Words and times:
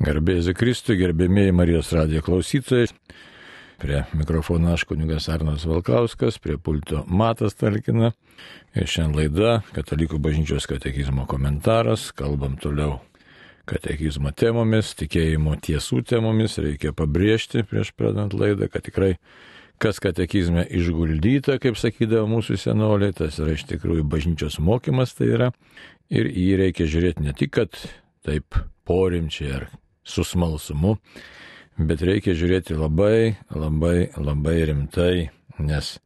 Garbėjai 0.00 0.54
Kristui, 0.56 0.94
gerbėmėjai 0.96 1.52
Marijos 1.52 1.90
radijo 1.92 2.22
klausytojai. 2.24 2.86
Prie 3.80 3.98
mikrofono 4.16 4.70
aš 4.72 4.86
kunigas 4.88 5.26
Arnas 5.28 5.66
Valkauskas, 5.68 6.38
prie 6.40 6.54
pulto 6.56 7.02
Matas 7.04 7.52
Talkina. 7.60 8.14
Ir 8.72 8.88
šiandien 8.88 9.18
laida 9.18 9.50
Katalikų 9.76 10.16
bažnyčios 10.24 10.64
katekizmo 10.70 11.26
komentaras. 11.28 12.06
Kalbam 12.16 12.54
toliau 12.62 12.94
katekizmo 13.68 14.32
temomis, 14.32 14.94
tikėjimo 14.96 15.58
tiesų 15.60 16.00
temomis. 16.08 16.56
Reikia 16.64 16.94
pabrėžti 16.96 17.66
prieš 17.68 17.92
pradant 17.92 18.32
laidą, 18.32 18.70
kad 18.72 18.88
tikrai 18.88 19.18
kas 19.80 20.00
katekizme 20.00 20.64
išguldyta, 20.64 21.58
kaip 21.60 21.76
sakydavo 21.76 22.24
mūsų 22.38 22.56
senoliai, 22.64 23.12
tas 23.20 23.36
yra 23.36 23.52
iš 23.52 23.68
tikrųjų 23.68 24.08
bažnyčios 24.08 24.56
mokymas 24.64 25.12
tai 25.20 25.28
yra. 25.36 25.52
Ir 26.08 26.32
jį 26.32 26.56
reikia 26.64 26.88
žiūrėti 26.88 27.28
ne 27.28 27.36
tik, 27.36 27.52
kad 27.60 27.84
taip 28.24 28.56
porimčiai 28.88 29.54
ar 29.60 29.70
su 30.10 30.24
smalsumu, 30.26 30.96
bet 31.78 32.02
reikia 32.04 32.34
žiūrėti 32.36 32.76
labai, 32.76 33.36
labai, 33.54 34.10
labai 34.18 34.58
rimtai, 34.70 35.30
nes 35.62 35.96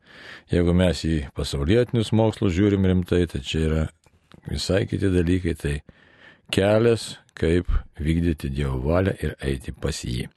jeigu 0.52 0.74
mes 0.76 1.02
į 1.08 1.16
pasaulietinius 1.36 2.12
mokslus 2.16 2.54
žiūrim 2.56 2.86
rimtai, 2.90 3.24
tai 3.30 3.42
čia 3.42 3.64
yra 3.68 3.82
visai 4.50 4.84
kiti 4.86 5.10
dalykai, 5.12 5.54
tai 5.58 5.74
kelias, 6.54 7.14
kaip 7.34 7.70
vykdyti 7.98 8.52
Dievo 8.54 8.78
valią 8.84 9.16
ir 9.24 9.34
eiti 9.42 9.74
pas 9.74 9.96
jį. 10.04 10.28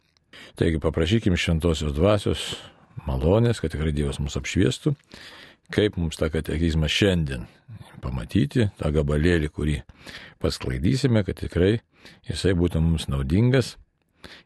Taigi 0.58 0.82
paprašykim 0.82 1.38
šventosios 1.38 1.94
dvasios 1.94 2.48
malonės, 3.06 3.62
kad 3.62 3.74
tikrai 3.74 3.94
Dievas 3.94 4.20
mus 4.22 4.38
apšviestų, 4.40 4.96
kaip 5.74 5.98
mums 6.00 6.20
tą 6.20 6.30
katekizmą 6.34 6.90
šiandien 6.92 7.46
pamatyti, 8.02 8.70
tą 8.80 8.92
gabalėlį, 8.94 9.50
kurį 9.54 9.78
pasklaidysime, 10.44 11.24
kad 11.28 11.40
tikrai 11.40 11.78
jisai 12.30 12.54
būtų 12.58 12.82
mums 12.84 13.08
naudingas, 13.12 13.76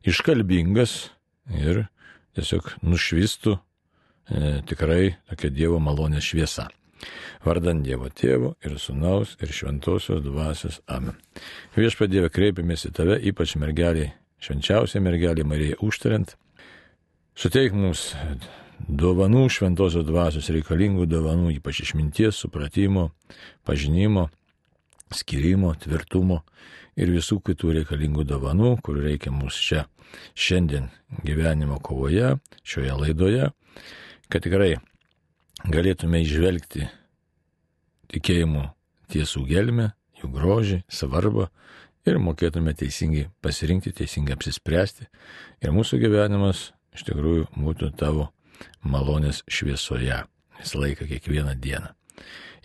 iškalbingas 0.07 1.11
ir 1.59 1.85
tiesiog 2.37 2.71
nušvistų 2.85 3.57
e, 3.57 4.61
tikrai 4.69 5.17
tokia 5.29 5.51
Dievo 5.53 5.81
malonės 5.83 6.31
šviesa. 6.31 6.69
Vardant 7.41 7.81
Dievo 7.81 8.11
Tėvo 8.13 8.53
ir 8.61 8.77
Sūnaus 8.77 9.33
ir 9.41 9.51
Šventosios 9.55 10.21
Dvasios 10.21 10.79
Amen. 10.85 11.17
Viešpadėvė 11.73 12.29
kreipiamės 12.33 12.85
į 12.85 12.91
tave, 12.97 13.17
ypač 13.31 13.55
mergeliai, 13.57 14.11
švenčiausiai 14.41 15.01
mergeliai 15.01 15.47
Marijai 15.47 15.79
užtariant. 15.81 16.35
Suteik 17.33 17.73
mums 17.73 18.11
dovanų 18.87 19.47
šventosios 19.51 20.05
dvasios 20.07 20.49
reikalingų 20.53 21.07
dovanų, 21.09 21.51
ypač 21.57 21.83
išminties, 21.85 22.39
supratimo, 22.43 23.09
pažinimo, 23.67 24.29
skirimo, 25.13 25.73
tvirtumo 25.79 26.41
ir 26.99 27.11
visų 27.11 27.39
kitų 27.45 27.75
reikalingų 27.79 28.25
dovanų, 28.27 28.75
kur 28.83 29.01
reikia 29.03 29.33
mums 29.33 29.57
čia 29.59 29.85
šiandien 30.35 30.89
gyvenimo 31.23 31.79
kovoje, 31.83 32.35
šioje 32.63 32.97
laidoje, 33.03 33.51
kad 34.31 34.43
tikrai 34.43 34.75
galėtume 35.67 36.21
išvelgti 36.23 36.87
tikėjimo 38.11 38.67
tiesų 39.11 39.45
gelmę, 39.47 39.91
jų 40.19 40.31
grožį, 40.31 40.81
svarbą 40.91 41.49
ir 42.07 42.19
mokėtume 42.19 42.73
teisingai 42.77 43.27
pasirinkti, 43.43 43.93
teisingai 43.95 44.35
apsispręsti. 44.35 45.07
Ir 45.61 45.73
mūsų 45.75 45.99
gyvenimas 46.01 46.71
iš 46.95 47.05
tikrųjų 47.07 47.47
būtų 47.55 47.91
tavo 47.99 48.29
malonės 48.83 49.41
šviesoje 49.51 50.23
visą 50.61 50.81
laiką, 50.81 51.07
kiekvieną 51.09 51.55
dieną. 51.61 51.93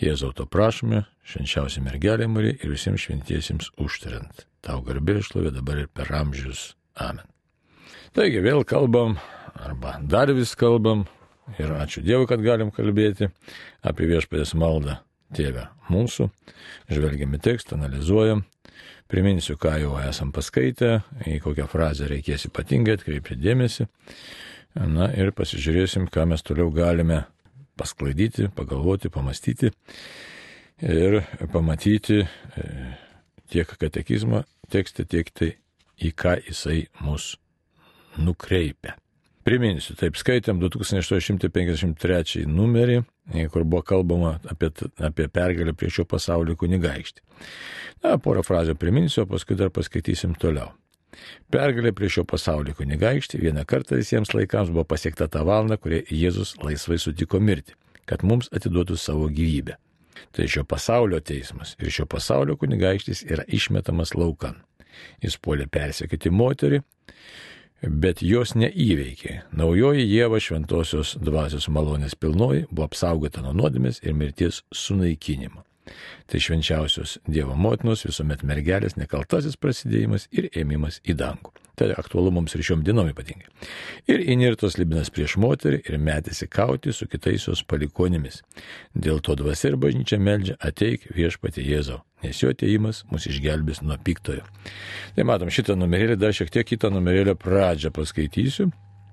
Jėzau 0.00 0.34
to 0.36 0.44
prašome, 0.44 1.06
švenčiausia 1.24 1.80
mergelė 1.84 2.28
Marija 2.28 2.58
ir 2.60 2.74
visiems 2.74 3.06
šventiesiems 3.06 3.70
užtariant. 3.80 4.44
Tau 4.60 4.82
garbė 4.84 5.20
išlovė 5.22 5.54
dabar 5.56 5.80
ir 5.80 5.88
per 5.88 6.12
amžius. 6.12 6.74
Amen. 7.00 7.24
Taigi 8.16 8.42
vėl 8.44 8.64
kalbam, 8.68 9.16
arba 9.56 9.96
dar 10.04 10.32
vis 10.36 10.54
kalbam, 10.58 11.06
ir 11.56 11.72
ačiū 11.72 12.02
Dievui, 12.04 12.28
kad 12.28 12.44
galim 12.44 12.72
kalbėti 12.74 13.30
apie 13.86 14.08
viešpės 14.10 14.54
maldą 14.58 14.98
Tėvę 15.34 15.64
mūsų. 15.90 16.28
Žvelgiame 16.92 17.40
tekstą, 17.42 17.80
analizuojam. 17.80 18.44
Priminsiu, 19.10 19.54
ką 19.58 19.72
jau 19.78 19.96
esam 20.02 20.32
paskaitę, 20.34 21.00
į 21.26 21.38
kokią 21.42 21.66
frazę 21.70 22.08
reikės 22.10 22.46
ypatingai 22.48 22.96
atkreipti 22.98 23.38
dėmesį. 23.38 23.86
Na 24.76 25.08
ir 25.16 25.32
pasižiūrėsim, 25.32 26.10
ką 26.12 26.26
mes 26.28 26.44
toliau 26.44 26.68
galime 26.74 27.22
pasklaidyti, 27.80 28.50
pagalvoti, 28.56 29.08
pamastyti 29.12 29.70
ir 30.84 31.22
pamatyti 31.52 32.20
e, 32.24 32.66
tiek 33.48 33.72
katekizmo 33.80 34.42
tekste, 34.72 35.06
tiek 35.08 35.30
tai, 35.32 35.54
į 35.96 36.12
ką 36.12 36.36
jisai 36.44 36.86
mus 37.00 37.36
nukreipia. 38.20 38.96
Priminsiu, 39.46 39.94
taip 39.96 40.16
skaitėm 40.18 40.58
2853 40.60 42.44
numerį, 42.50 42.98
e, 43.32 43.46
kur 43.52 43.64
buvo 43.64 43.84
kalbama 43.86 44.36
apie, 44.50 44.72
apie 44.98 45.28
pergalę 45.32 45.72
prieš 45.72 46.00
šio 46.00 46.08
pasaulio 46.10 46.56
kunigaikštį. 46.58 47.22
Na, 48.02 48.18
porą 48.20 48.42
frazių 48.44 48.74
priminsiu, 48.76 49.22
o 49.24 49.30
paskui 49.30 49.56
dar 49.56 49.70
paskaitysim 49.72 50.34
toliau. 50.40 50.74
Pergalė 51.52 51.92
prieš 51.96 52.18
šio 52.18 52.24
pasaulio 52.28 52.74
kunigaikštį 52.76 53.40
vieną 53.42 53.64
kartą 53.68 53.98
visiems 54.00 54.34
laikams 54.34 54.72
buvo 54.74 54.84
pasiekta 54.88 55.28
ta 55.28 55.44
valanda, 55.46 55.78
kurie 55.80 56.02
Jėzus 56.10 56.56
laisvai 56.62 56.98
sutiko 57.02 57.40
mirti, 57.40 57.76
kad 58.06 58.24
mums 58.26 58.50
atiduotų 58.52 58.98
savo 59.00 59.28
gyvybę. 59.32 59.76
Tai 60.32 60.46
šio 60.48 60.64
pasaulio 60.68 61.20
teismas 61.20 61.74
ir 61.80 61.92
šio 61.92 62.06
pasaulio 62.10 62.56
kunigaikštis 62.60 63.24
yra 63.28 63.44
išmetamas 63.48 64.14
laukan. 64.16 64.58
Jis 65.22 65.36
puolė 65.40 65.66
persekyti 65.68 66.32
moterį, 66.32 66.80
bet 67.82 68.22
jos 68.24 68.54
neįveikė. 68.56 69.42
Naujoji 69.56 70.06
Jėva 70.08 70.40
šventosios 70.40 71.16
dvasios 71.20 71.68
malonės 71.68 72.16
pilnoji 72.16 72.66
buvo 72.70 72.88
apsaugota 72.88 73.44
nuo 73.44 73.52
nuodėmės 73.56 74.00
ir 74.02 74.16
mirties 74.16 74.62
sunaikinimo. 74.72 75.62
Tai 76.26 76.40
švenčiausios 76.42 77.18
Dievo 77.26 77.54
motinos 77.54 78.06
visuomet 78.06 78.42
mergelės 78.46 78.96
nekaltasis 78.98 79.58
prasidėjimas 79.60 80.26
ir 80.34 80.50
ėmimas 80.56 81.00
į 81.06 81.16
dangų. 81.20 81.54
Tai 81.76 81.90
aktualu 81.92 82.30
mums 82.32 82.54
ir 82.56 82.62
šiom 82.64 82.80
dienom 82.86 83.10
ypatingai. 83.10 83.50
Ir 84.08 84.22
inirtos 84.32 84.78
libinas 84.80 85.10
prieš 85.12 85.34
moterį 85.42 85.82
ir 85.84 85.98
metėsi 86.00 86.48
kauti 86.48 86.94
su 86.96 87.04
kitais 87.04 87.44
jos 87.50 87.60
palikonimis. 87.68 88.40
Dėl 88.96 89.20
to 89.20 89.36
dvasia 89.36 89.74
ir 89.74 89.76
bažnyčia 89.82 90.16
meldžia 90.16 90.56
ateik 90.56 91.04
viešpatį 91.12 91.66
Jėzau, 91.68 92.00
nes 92.24 92.40
jo 92.40 92.54
ateimas 92.54 93.04
mus 93.12 93.28
išgelbės 93.28 93.82
nuo 93.84 94.00
piktojo. 94.00 94.46
Tai 95.18 95.28
matom 95.28 95.52
šitą 95.52 95.76
numerėlį, 95.76 96.16
dar 96.16 96.32
šiek 96.32 96.54
tiek 96.54 96.66
kitą 96.72 96.90
numerėlio 96.94 97.36
pradžią 97.36 97.92
paskaitysiu. 97.92 98.70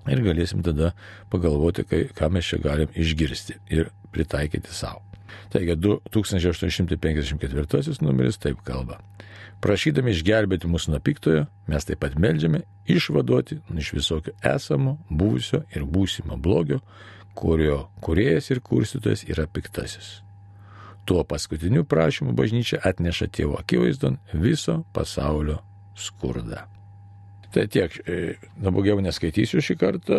Ir 0.08 0.20
galėsim 0.24 0.64
tada 0.64 0.92
pagalvoti, 1.32 1.84
kai, 1.88 2.04
ką 2.16 2.32
mes 2.32 2.48
čia 2.48 2.60
galim 2.64 2.92
išgirsti 2.96 3.60
ir 3.72 3.92
pritaikyti 4.12 4.72
savo. 4.72 5.04
Taigi 5.52 5.76
1854 6.10 8.02
numeris 8.02 8.38
taip 8.42 8.58
kalba. 8.66 8.98
Prašydami 9.64 10.10
išgelbėti 10.12 10.68
mūsų 10.68 10.92
nuo 10.92 11.00
piktojo, 11.00 11.46
mes 11.70 11.86
taip 11.88 11.98
pat 12.02 12.18
melžiame 12.20 12.60
išvaduoti 12.90 13.62
iš 13.80 13.92
visokio 13.96 14.32
esamo, 14.44 14.98
buvusio 15.08 15.62
ir 15.72 15.86
būsimo 15.88 16.36
blogio, 16.36 16.80
kurio 17.34 17.88
kuriejas 18.04 18.50
ir 18.50 18.60
kurstytojas 18.60 19.24
yra 19.24 19.46
piktasis. 19.46 20.20
Tuo 21.04 21.24
paskutiniu 21.24 21.84
prašymu 21.84 22.32
bažnyčia 22.36 22.80
atneša 22.84 23.26
tėvo 23.28 23.58
akivaizdon 23.60 24.18
viso 24.32 24.82
pasaulio 24.92 25.58
skurdą. 25.96 26.73
Tai 27.54 27.68
tiek, 27.70 27.92
e, 28.10 28.34
daugiau 28.58 28.98
neskaitysiu 29.04 29.60
šį 29.62 29.74
kartą, 29.78 30.16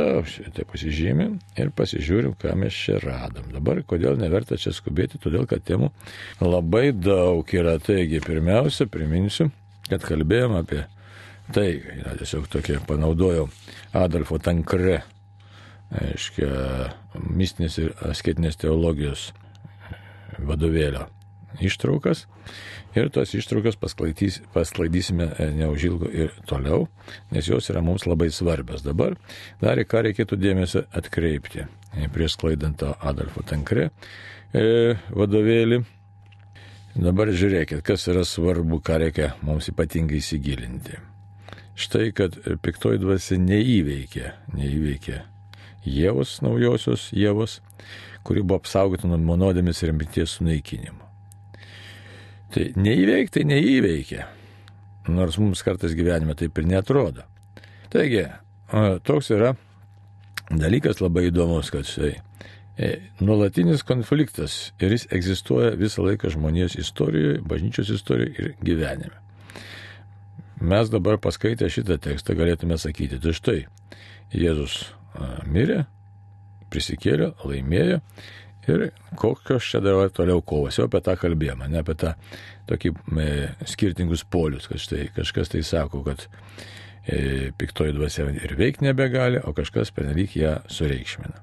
tai 0.55 0.63
pasižymim 0.69 1.33
ir 1.59 1.71
pasižiūrim, 1.75 2.37
ką 2.39 2.53
mes 2.61 2.77
čia 2.85 2.95
radom. 3.03 3.49
Dabar, 3.51 3.81
kodėl 3.83 4.15
neverta 4.21 4.55
čia 4.55 4.71
skubėti, 4.75 5.19
todėl 5.19 5.43
kad 5.49 5.65
temų 5.67 5.89
labai 6.39 6.93
daug 6.95 7.51
yra. 7.51 7.75
Taigi, 7.83 8.21
pirmiausia, 8.23 8.87
priminsiu, 8.87 9.49
kad 9.89 10.05
kalbėjom 10.07 10.55
apie 10.61 10.85
tai, 11.51 11.67
yra 11.99 12.15
tiesiog 12.21 12.47
tokie, 12.55 12.79
panaudojau 12.87 13.49
Adolfo 13.99 14.39
Tankre, 14.39 15.01
aiškia, 15.91 16.53
mistinės 17.19 17.81
ir 17.83 17.91
asketinės 18.13 18.63
teologijos 18.63 19.33
vadovėlio 20.39 21.09
ištraukas 21.63 22.25
ir 22.95 23.09
tos 23.13 23.33
ištraukas 23.35 23.77
pasklaidysime 23.79 25.27
e, 25.39 25.49
neužilgo 25.55 26.09
ir 26.11 26.31
toliau, 26.49 26.87
nes 27.31 27.47
jos 27.47 27.69
yra 27.71 27.83
mums 27.83 28.05
labai 28.07 28.29
svarbios. 28.31 28.85
Dabar 28.85 29.17
dar 29.61 29.79
į 29.81 29.87
ką 29.89 30.05
reikėtų 30.07 30.39
dėmesio 30.39 30.85
atkreipti 30.95 31.65
e, 31.65 32.07
prieš 32.13 32.37
sklaidant 32.37 32.85
Adolfo 32.99 33.43
Tankre 33.43 33.89
e, 34.53 34.95
vadovėlį. 35.11 35.83
Dabar 36.95 37.27
žiūrėkit, 37.27 37.81
kas 37.83 38.07
yra 38.07 38.23
svarbu, 38.23 38.79
ką 38.79 39.01
reikia 39.03 39.33
mums 39.43 39.67
ypatingai 39.67 40.21
įsigilinti. 40.21 41.01
Štai, 41.75 42.13
kad 42.15 42.37
piktoji 42.63 43.01
dvasia 43.03 43.35
neįveikė, 43.35 44.29
neįveikė 44.55 45.17
Jėvos, 45.85 46.39
naujosios 46.41 47.09
Jėvos, 47.13 47.59
kuri 48.25 48.41
buvo 48.41 48.61
apsaugota 48.61 49.09
nuo 49.11 49.19
monodėmis 49.21 49.83
ir 49.83 49.91
mirties 49.93 50.39
sunaikinimo. 50.39 51.03
Tai 52.53 52.65
neįveikti, 52.79 53.39
tai 53.39 53.47
neįveikė. 53.49 54.25
nors 55.07 55.37
mums 55.37 55.61
kartais 55.61 55.93
gyvenime 55.93 56.33
taip 56.37 56.57
ir 56.57 56.65
netrodo. 56.65 57.25
Taigi, 57.93 58.25
toks 59.05 59.29
yra 59.33 59.53
dalykas 60.49 61.01
labai 61.01 61.27
įdomus, 61.29 61.69
kad 61.73 61.85
štai 61.85 62.15
e, 62.77 62.89
nuolatinis 63.21 63.85
konfliktas 63.85 64.73
ir 64.81 64.95
jis 64.95 65.07
egzistuoja 65.13 65.75
visą 65.77 66.05
laiką 66.05 66.31
žmonijos 66.33 66.77
istorijoje, 66.81 67.43
bažnyčios 67.45 67.91
istorijoje 67.93 68.33
ir 68.39 68.51
gyvenime. 68.65 69.13
Mes 70.61 70.89
dabar 70.89 71.19
paskaitę 71.21 71.69
šitą 71.69 71.99
tekstą 72.01 72.33
galėtume 72.37 72.77
sakyti, 72.79 73.19
tai 73.21 73.33
štai 73.35 73.59
Jėzus 74.35 74.79
mirė, 75.47 75.83
prisikėlė, 76.73 77.33
laimėjo 77.45 77.99
ir 78.71 78.89
kokios 79.19 79.67
čia 79.71 79.81
dabar 79.83 80.11
toliau 80.13 80.41
kovos. 80.41 80.79
Jau 80.79 80.87
apie 80.89 81.01
tą 81.05 81.15
kalbėjome, 81.19 81.69
ne 81.71 81.81
apie 81.81 81.95
tą 82.01 82.13
tokį 82.69 82.91
e, 83.21 83.31
skirtingus 83.69 84.25
polius, 84.27 84.69
kad 84.71 84.81
štai 84.81 85.09
kažkas 85.15 85.53
tai 85.53 85.63
sako, 85.65 86.03
kad 86.07 86.25
e, 87.05 87.51
piktoji 87.57 87.95
dvasia 87.95 88.27
ir 88.35 88.55
veikti 88.57 88.87
nebegali, 88.87 89.41
o 89.43 89.53
kažkas 89.55 89.93
pernelyg 89.95 90.37
ją 90.39 90.57
sureikšmina. 90.71 91.41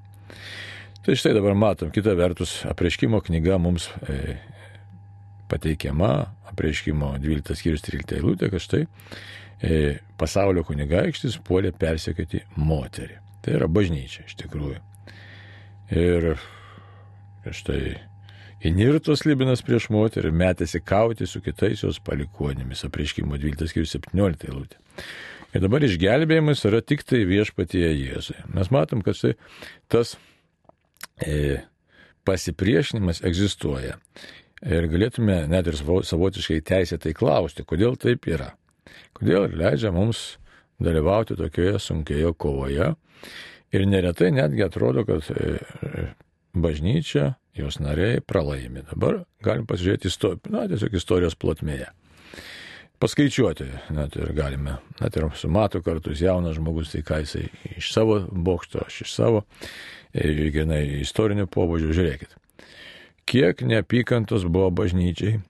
Tai 1.03 1.17
štai 1.19 1.33
dabar 1.35 1.55
matom, 1.59 1.91
kita 1.91 2.13
vertus, 2.15 2.61
apreiškimo 2.69 3.19
knyga 3.25 3.57
mums 3.59 3.89
e, 4.07 4.37
pateikiama, 5.51 6.13
apreiškimo 6.53 7.17
12 7.19 7.59
skyrius 7.59 7.83
13 7.83 8.15
eilutė, 8.19 8.47
kad 8.53 8.63
štai 8.63 8.85
e, 8.85 9.99
pasaulio 10.19 10.63
kunigaikštis 10.67 11.41
puolė 11.43 11.73
persekioti 11.75 12.45
moterį. 12.55 13.19
Tai 13.43 13.57
yra 13.57 13.67
bažnyčia 13.67 14.23
iš 14.29 14.37
tikrųjų. 14.39 14.79
Ir 15.91 16.29
štai 17.51 17.97
Inirtos 18.63 19.25
Libinas 19.27 19.59
prieš 19.65 19.89
moterį 19.91 20.31
metėsi 20.31 20.79
kauti 20.79 21.27
su 21.27 21.41
kitais 21.43 21.81
jos 21.83 21.97
palikuonėmis, 21.99 22.85
apreiškimo 22.87 23.35
12-17 23.35 24.47
eilutė. 24.47 24.79
Ir 25.53 25.61
dabar 25.65 25.83
išgelbėjimas 25.83 26.63
yra 26.69 26.79
tik 26.81 27.03
tai 27.03 27.25
viešpatyje 27.27 27.89
Jėzuje. 27.91 28.45
Mes 28.55 28.71
matom, 28.71 29.03
kad 29.03 29.19
štai 29.19 29.33
tas 29.91 30.15
e, 31.19 31.59
pasipriešinimas 32.23 33.19
egzistuoja. 33.27 33.99
Ir 34.63 34.87
galėtume 34.87 35.41
net 35.51 35.67
ir 35.67 35.75
savotiškai 35.77 36.61
teisėtai 36.63 37.11
klausti, 37.19 37.67
kodėl 37.67 37.99
taip 37.99 38.29
yra. 38.31 38.53
Kodėl 39.13 39.51
leidžia 39.51 39.91
mums 39.91 40.37
dalyvauti 40.79 41.35
tokioje 41.35 41.83
sunkioje 41.83 42.31
kovoje. 42.39 42.93
Ir 43.75 43.85
neretai 43.89 44.31
netgi 44.31 44.63
atrodo, 44.63 45.03
kad 45.05 45.27
e, 45.35 45.57
bažnyčia, 46.53 47.33
jos 47.57 47.79
nariai 47.81 48.21
pralaimi. 48.21 48.85
Dabar 48.89 49.23
galim 49.43 49.65
pasižiūrėti 49.69 50.09
istoriją, 50.09 50.53
na, 50.53 50.65
tiesiog 50.69 50.97
istorijos 50.97 51.37
plotmėje. 51.39 51.89
Paskaičiuoti, 53.03 53.65
net 53.91 54.15
ir 54.15 54.29
galime, 54.37 54.77
net 55.01 55.17
ir 55.19 55.27
su 55.35 55.49
matu 55.51 55.81
kartus 55.83 56.21
jaunas 56.23 56.55
žmogus, 56.55 56.93
tai 56.93 57.01
ką 57.03 57.19
jisai 57.25 57.49
iš 57.75 57.89
savo 57.91 58.21
bokšto, 58.31 58.85
aš 58.87 59.01
iš 59.03 59.15
savo, 59.17 59.41
grinai 60.13 61.01
istorinių 61.01 61.49
pobūdžių, 61.51 61.95
žiūrėkit. 61.97 62.37
Kiek 63.27 63.63
neapykantos 63.67 64.45
buvo 64.47 64.69
bažnyčiai, 64.71 65.41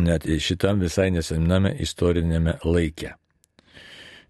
net 0.00 0.24
šitam 0.24 0.80
visai 0.80 1.10
nesename 1.12 1.74
istorinėme 1.82 2.56
laike. 2.64 3.16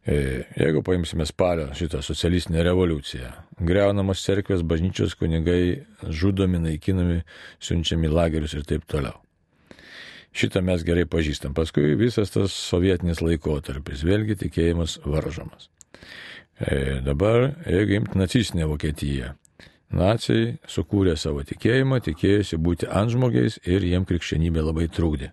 E, 0.07 0.45
jeigu 0.59 0.81
paimsime 0.83 1.23
spalio 1.27 1.69
šitą 1.79 2.01
socialistinę 2.03 2.65
revoliuciją, 2.67 3.29
greunamos 3.63 4.25
cerkvės, 4.27 4.65
bažnyčios 4.67 5.15
kunigai 5.15 5.85
žudomi, 6.11 6.59
naikinami, 6.59 7.21
siunčiami 7.63 8.11
lagerius 8.11 8.57
ir 8.59 8.67
taip 8.67 8.89
toliau. 8.91 9.21
Šitą 10.35 10.63
mes 10.65 10.83
gerai 10.83 11.05
pažįstam. 11.07 11.55
Paskui 11.55 11.95
visas 12.01 12.35
tas 12.35 12.51
sovietinis 12.51 13.23
laikotarpis, 13.23 14.03
vėlgi 14.03 14.41
tikėjimas 14.43 14.97
varžomas. 15.07 15.69
E, 16.59 16.99
dabar, 17.07 17.53
jeigu 17.71 18.01
imti 18.01 18.19
nacistinę 18.19 18.67
Vokietiją, 18.73 19.37
nacijai 19.95 20.57
sukūrė 20.67 21.15
savo 21.21 21.47
tikėjimą, 21.47 22.03
tikėjosi 22.03 22.59
būti 22.59 22.91
antžmogiais 22.91 23.63
ir 23.71 23.87
jiem 23.87 24.09
krikščionybė 24.09 24.67
labai 24.67 24.91
trukdė. 24.91 25.31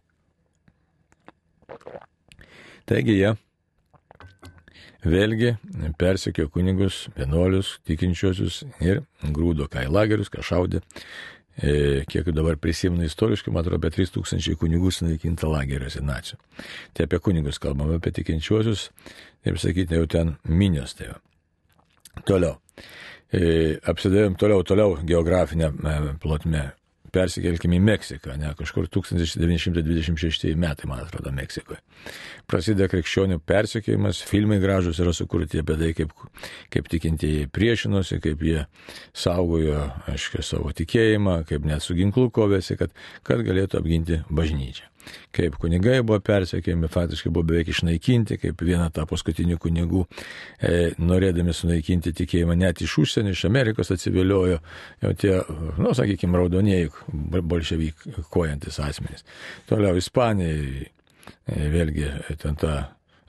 Taigi 2.90 3.18
jie 3.18 3.38
Vėlgi 5.00 5.54
persekio 6.00 6.50
kunigus, 6.52 7.06
vienuolius, 7.16 7.78
tikinčiosius 7.88 8.64
ir 8.84 9.06
grūdo 9.24 9.70
ką 9.72 9.86
į 9.88 9.92
lagerius, 9.96 10.32
ką 10.34 10.44
šaudė. 10.44 10.82
E, 11.60 12.04
kiek 12.08 12.28
dabar 12.32 12.56
prisimenu 12.60 13.04
istoriškai, 13.08 13.52
man 13.52 13.66
atrodo, 13.66 13.80
apie 13.80 13.92
3000 13.96 14.56
kunigų 14.60 14.92
sunaikinta 14.96 15.48
lageriuose 15.52 16.04
nacijų. 16.04 16.40
Tai 16.96 17.08
apie 17.08 17.20
kunigus 17.24 17.60
kalbame, 17.60 17.98
apie 18.00 18.14
tikinčiuosius, 18.16 18.90
taip 19.44 19.60
sakyti, 19.60 19.98
jau 20.00 20.08
ten 20.08 20.36
minios. 20.48 20.96
Tai 21.00 21.14
toliau. 22.28 22.60
E, 23.32 23.76
apsidavėm 23.92 24.36
toliau, 24.40 24.64
toliau 24.68 24.96
geografinę 25.08 25.72
e, 25.72 25.98
plotmę 26.24 26.64
persikelkime 27.14 27.78
į 27.80 27.84
Meksiką, 27.86 28.36
ne, 28.40 28.52
kažkur 28.58 28.90
1926 28.92 30.56
metai, 30.60 30.90
man 30.90 31.04
atrodo, 31.04 31.34
Meksikoje. 31.36 31.80
Prasideda 32.50 32.90
krikščionių 32.92 33.40
persikėjimas, 33.50 34.22
filmai 34.26 34.60
gražus 34.64 35.02
yra 35.04 35.14
sukurti 35.16 35.62
apie 35.64 35.78
tai, 35.80 35.92
kaip, 35.98 36.14
kaip 36.74 36.92
tikintieji 36.92 37.50
priešinosi, 37.54 38.22
kaip 38.24 38.44
jie 38.46 38.64
saugojo, 39.14 39.86
aiškiai, 40.12 40.46
savo 40.46 40.74
tikėjimą, 40.76 41.42
kaip 41.50 41.68
net 41.68 41.86
su 41.86 41.98
ginklu 41.98 42.30
kovėsi, 42.34 42.80
kad, 42.80 42.96
kad 43.28 43.44
galėtų 43.46 43.82
apginti 43.82 44.24
bažnyčią 44.30 44.88
kaip 45.36 45.58
kunigai 45.62 46.02
buvo 46.02 46.20
persekiojami, 46.26 46.90
faktiškai 46.92 47.32
buvo 47.32 47.48
beveik 47.52 47.72
išnaikinti, 47.74 48.40
kaip 48.42 48.62
viena 48.66 48.90
ta 48.94 49.06
paskutinių 49.10 49.58
kunigų, 49.62 50.06
e, 50.62 50.92
norėdami 51.00 51.56
sunaikinti 51.56 52.14
tikėjimą 52.22 52.58
net 52.60 52.84
iš 52.86 52.98
užsienio, 53.04 53.34
iš 53.36 53.46
Amerikos 53.50 53.92
atsiviliojo 53.96 54.60
jau 55.04 55.16
tie, 55.20 55.34
nu, 55.80 55.94
sakykime, 55.98 56.38
raudonieji 56.40 56.92
bolševikojantis 57.54 58.80
asmenys. 58.84 59.28
Toliau 59.70 60.00
Ispanijai, 60.00 60.86
e, 60.86 61.68
vėlgi, 61.74 62.10
ten 62.42 62.58
ta 62.60 62.78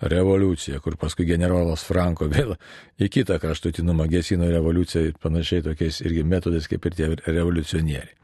revoliucija, 0.01 0.81
kur 0.81 0.97
paskui 1.01 1.27
generolas 1.29 1.85
Franko 1.87 2.29
vėl 2.31 2.57
į 3.01 3.11
kitą 3.13 3.41
kraštutinumą 3.43 4.09
gesino 4.11 4.49
revoliuciją 4.51 5.17
panašiai 5.21 5.67
tokiais 5.67 6.01
irgi 6.05 6.25
metodais 6.25 6.69
kaip 6.71 6.87
ir 6.87 6.97
tie 6.97 7.13
revoliucionieriai. 7.27 8.17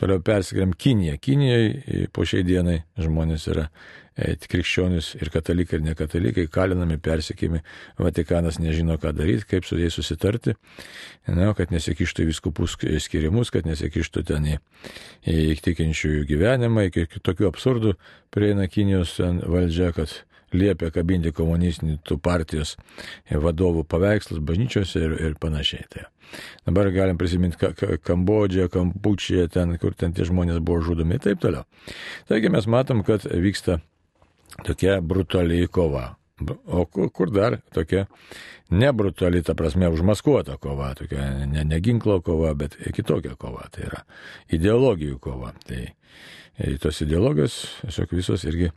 Toliau 0.00 0.22
persikėlėm 0.24 0.72
Kiniją. 0.78 1.18
Kinijai 1.22 2.06
po 2.16 2.24
šiai 2.26 2.42
dienai 2.46 2.78
žmonės 2.98 3.44
yra 3.52 3.66
e, 4.16 4.32
krikščionis 4.40 5.12
ir 5.20 5.30
katalikai 5.30 5.78
ir 5.78 5.84
nekatalikai 5.84 6.46
kalinami, 6.50 6.96
persikėmi. 7.02 7.60
Vatikanas 8.00 8.58
nežino, 8.62 8.96
ką 8.98 9.12
daryti, 9.14 9.46
kaip 9.52 9.68
su 9.68 9.78
jais 9.78 9.94
susitarti, 9.94 10.56
ne, 11.28 11.52
kad 11.58 11.74
nesikištų 11.74 12.24
į 12.24 12.30
viskupų 12.32 12.68
skirimus, 13.04 13.52
kad 13.54 13.68
nesikištų 13.68 14.24
ten 14.32 14.48
į, 14.54 14.58
į 15.28 15.60
tikinčiųjų 15.68 16.26
gyvenimą, 16.32 16.88
iki 16.88 17.06
tokių 17.20 17.52
absurdų 17.52 17.94
prieina 18.34 18.66
Kinijos 18.72 19.18
valdžia, 19.20 19.92
kad 19.94 20.22
liepia 20.56 20.90
kabinti 20.94 21.32
komunistinių 21.34 22.18
partijos 22.22 22.76
vadovų 23.30 23.84
paveikslus 23.88 24.42
bažnyčiose 24.44 25.06
ir, 25.06 25.16
ir 25.30 25.38
panašiai. 25.40 25.86
Tai 25.92 26.08
Dabar 26.66 26.90
galim 26.90 27.18
prisiminti 27.18 27.56
Kambodžią, 28.02 28.68
Kampučiją, 28.72 29.48
ten, 29.52 29.76
kur 29.78 29.94
ten 29.98 30.14
tie 30.16 30.24
žmonės 30.28 30.62
buvo 30.64 30.80
žudomi 30.84 31.18
ir 31.18 31.24
taip 31.24 31.42
toliau. 31.42 31.66
Taigi 32.30 32.52
mes 32.52 32.68
matom, 32.70 33.02
kad 33.06 33.26
vyksta 33.26 33.80
tokia 34.66 35.00
brutaliai 35.00 35.68
kova. 35.68 36.14
O 36.66 36.86
kur 36.86 37.30
dar 37.30 37.60
tokia 37.74 38.06
nebrutali, 38.72 39.42
ta 39.46 39.54
prasme, 39.54 39.90
užmaskuota 39.92 40.56
kova, 40.58 40.92
tokia 40.98 41.46
ne, 41.46 41.64
ne 41.68 41.80
ginklo 41.80 42.20
kova, 42.24 42.54
bet 42.58 42.78
kitokia 42.96 43.36
kova, 43.38 43.68
tai 43.70 43.86
yra 43.90 44.02
ideologijų 44.50 45.18
kova. 45.22 45.52
Tai 45.66 45.82
e, 45.84 46.76
tos 46.82 47.02
ideologijos, 47.04 47.58
tiesiog 47.82 48.16
visos 48.16 48.46
irgi 48.48 48.72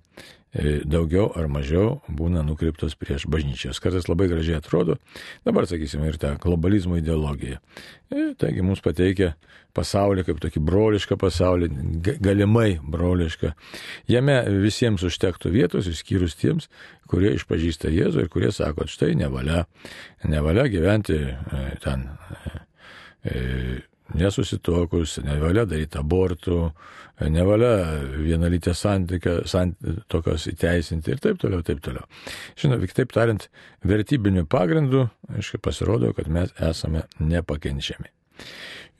daugiau 0.87 1.27
ar 1.35 1.49
mažiau 1.51 1.99
būna 2.07 2.43
nukreiptos 2.47 2.95
prieš 2.99 3.25
bažnyčios. 3.31 3.81
Kartais 3.83 4.07
labai 4.07 4.29
gražiai 4.31 4.59
atrodo, 4.61 4.95
dabar 5.47 5.67
sakysime 5.67 6.07
ir 6.07 6.19
tą 6.21 6.35
globalizmo 6.41 6.99
ideologiją. 6.99 7.59
Ir, 8.13 8.21
e, 8.31 8.35
taigi 8.39 8.63
mums 8.63 8.83
pateikia 8.85 9.33
pasaulį 9.75 10.23
kaip 10.27 10.39
tokį 10.43 10.61
brolišką 10.63 11.17
pasaulį, 11.19 11.69
galimai 12.23 12.77
brolišką. 12.79 13.51
Jame 14.07 14.37
visiems 14.63 15.03
užtektų 15.03 15.51
vietos, 15.51 15.89
išskyrus 15.91 16.37
tiems, 16.39 16.69
kurie 17.11 17.33
išpažįsta 17.35 17.91
Jėzų 17.91 18.23
ir 18.23 18.31
kurie 18.31 18.53
sako, 18.55 18.87
štai 18.87 19.11
nevalia, 19.19 19.65
nevalia 20.23 20.69
gyventi 20.71 21.19
e, 21.19 21.65
ten 21.83 22.07
nesusitokus, 24.13 25.17
nevalia 25.25 25.65
daryti 25.65 25.97
abortų, 25.99 26.59
nevalia 27.21 28.01
vienalytę 28.19 28.73
santokas 28.75 30.47
įteisinti 30.51 31.13
ir 31.13 31.21
taip 31.23 31.39
toliau, 31.41 31.63
taip 31.65 31.79
toliau. 31.85 32.03
Žinoma, 32.59 32.89
kitaip 32.91 33.15
tariant, 33.15 33.47
vertybiniu 33.87 34.45
pagrindu, 34.49 35.07
aišku, 35.31 35.61
pasirodo, 35.63 36.11
kad 36.17 36.27
mes 36.27 36.53
esame 36.59 37.05
nepakenčiami. 37.19 38.11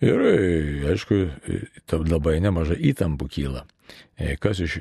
Ir, 0.06 0.26
aišku, 0.92 1.22
labai 2.08 2.40
nemažai 2.44 2.80
įtampų 2.92 3.30
kyla. 3.32 3.64
Kas 4.44 4.60
iš 4.64 4.80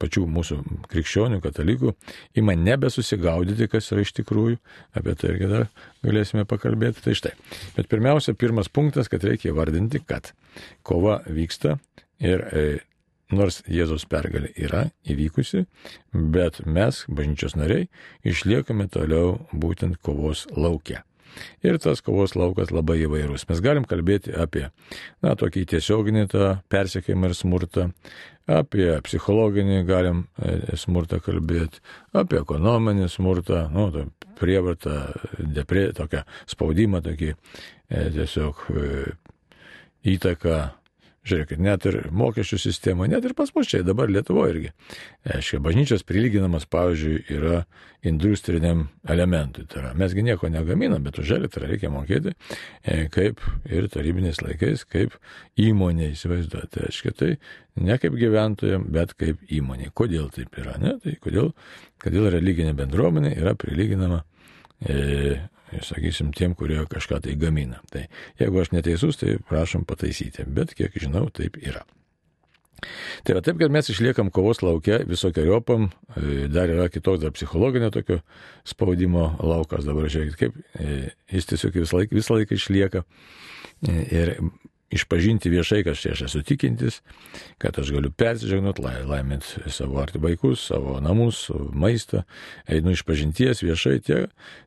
pačių 0.00 0.24
mūsų 0.32 0.56
krikščionių, 0.90 1.40
katalikų, 1.44 1.92
ima 2.40 2.54
nebesusigaudyti, 2.56 3.68
kas 3.70 3.90
yra 3.92 4.04
iš 4.04 4.14
tikrųjų, 4.16 4.56
apie 4.96 5.14
tai 5.18 5.34
irgi 5.34 5.50
dar 5.50 5.66
galėsime 6.06 6.46
pakalbėti. 6.48 7.04
Tai 7.04 7.16
štai. 7.18 7.34
Bet 7.76 7.90
pirmiausia, 7.92 8.34
pirmas 8.38 8.70
punktas, 8.72 9.10
kad 9.12 9.26
reikia 9.26 9.52
įvardinti, 9.52 10.00
kad 10.06 10.32
kova 10.86 11.20
vyksta 11.28 11.76
ir 12.20 12.46
e, 12.52 12.64
nors 13.34 13.60
Jėzaus 13.70 14.06
pergalė 14.10 14.52
yra 14.58 14.86
įvykusi, 15.08 15.66
bet 16.12 16.62
mes, 16.66 17.04
bažnyčios 17.08 17.56
nariai, 17.58 17.88
išliekame 18.26 18.88
toliau 18.92 19.38
būtent 19.52 20.00
kovos 20.04 20.46
laukia. 20.56 21.04
Ir 21.62 21.78
tas 21.78 22.00
kovos 22.02 22.34
laukas 22.34 22.72
labai 22.74 22.96
įvairus. 23.04 23.44
Mes 23.46 23.60
galim 23.62 23.84
kalbėti 23.86 24.32
apie, 24.34 24.64
na, 25.22 25.36
tokį 25.38 25.62
tiesioginį 25.70 26.24
tą 26.32 26.48
persekėjimą 26.72 27.30
ir 27.30 27.36
smurtą, 27.38 27.84
apie 28.50 28.88
psichologinį 29.06 29.84
galim 29.86 30.24
e, 30.42 30.76
smurtą 30.80 31.20
kalbėti, 31.22 31.78
apie 32.18 32.40
ekonominį 32.40 33.06
smurtą, 33.12 33.68
nu, 33.70 33.86
prievartą, 34.40 34.96
depre, 35.38 35.90
tokią 35.96 36.24
spaudimą, 36.50 37.02
tokį 37.06 37.30
e, 37.30 38.04
tiesiog 38.16 38.66
e, 38.74 38.90
įtaką 40.16 40.58
Žiūrėkit, 41.20 41.60
net 41.60 41.84
ir 41.84 41.96
mokesčių 42.16 42.56
sistema, 42.62 43.04
net 43.04 43.26
ir 43.28 43.34
pas 43.36 43.50
mus 43.52 43.68
čia 43.68 43.82
dabar 43.84 44.08
Lietuvoje 44.08 44.54
irgi. 44.54 44.70
Aiškiai, 45.28 45.60
bažnyčios 45.60 46.04
prilyginamas, 46.08 46.64
pavyzdžiui, 46.72 47.18
yra 47.36 47.58
industriniam 48.08 48.86
elementui. 49.04 49.66
Tai 49.68 49.82
yra, 49.82 49.90
mesgi 50.00 50.24
nieko 50.24 50.48
negaminam, 50.48 51.04
bet 51.04 51.20
už 51.20 51.34
elektrą 51.36 51.68
reikia 51.68 51.90
mokėti, 51.92 52.32
e, 52.80 53.04
kaip 53.12 53.44
ir 53.68 53.90
tarybiniais 53.92 54.40
laikais, 54.40 54.86
kaip 54.88 55.18
įmonė 55.60 56.08
įsivaizduoti. 56.14 56.72
Tai 56.78 56.88
aiškiai, 56.88 57.12
tai 57.20 57.30
ne 57.84 58.00
kaip 58.00 58.16
gyventojams, 58.16 58.88
bet 58.96 59.12
kaip 59.20 59.44
įmonė. 59.44 59.92
Kodėl 59.92 60.32
taip 60.32 60.56
yra? 60.56 60.78
Ne? 60.80 60.96
Tai 61.04 61.18
kodėl, 61.20 61.52
kodėl 62.00 62.32
religinė 62.32 62.72
bendruomenė 62.80 63.36
yra 63.36 63.52
prilyginama 63.60 64.24
sakysim, 65.86 66.32
tiem, 66.36 66.54
kurie 66.58 66.80
kažką 66.90 67.20
tai 67.26 67.36
gamina. 67.38 67.80
Tai 67.92 68.06
jeigu 68.40 68.62
aš 68.62 68.72
neteisus, 68.74 69.20
tai 69.20 69.38
prašom 69.50 69.86
pataisyti, 69.88 70.46
bet 70.48 70.74
kiek 70.78 70.96
žinau, 70.98 71.28
taip 71.34 71.58
yra. 71.62 71.84
Tai 73.24 73.34
yra 73.34 73.42
taip, 73.44 73.58
kad 73.60 73.72
mes 73.72 73.90
išliekam 73.92 74.30
kovos 74.32 74.62
laukia 74.64 75.00
visokiojopam, 75.08 75.90
e, 76.16 76.46
dar 76.52 76.72
yra 76.72 76.88
kitoks, 76.92 77.20
dar 77.24 77.34
psichologinio 77.36 77.90
tokio 77.92 78.20
spaudimo 78.64 79.34
laukas, 79.44 79.84
dabar 79.88 80.08
žiūrėkit, 80.08 80.38
kaip 80.40 80.56
e, 80.80 81.12
jis 81.34 81.50
tiesiog 81.52 81.76
visą 81.82 82.00
laiką, 82.00 82.16
visą 82.16 82.38
laiką 82.38 82.56
išlieka. 82.56 83.04
E, 83.84 83.98
ir 84.16 84.34
išpažinti 84.90 85.50
viešai, 85.52 85.82
kad 85.86 85.94
aš 85.94 86.24
esu 86.26 86.42
tikintis, 86.46 87.00
kad 87.62 87.78
aš 87.78 87.92
galiu 87.94 88.10
persižegnot, 88.10 88.80
laiminti 88.82 89.70
savo 89.70 90.00
arti 90.02 90.18
vaikus, 90.22 90.64
savo 90.72 90.98
namus, 91.00 91.46
maistą, 91.72 92.24
einu 92.66 92.94
iš 92.96 93.04
pažinties 93.06 93.62
viešai, 93.62 94.00
tie, 94.06 94.24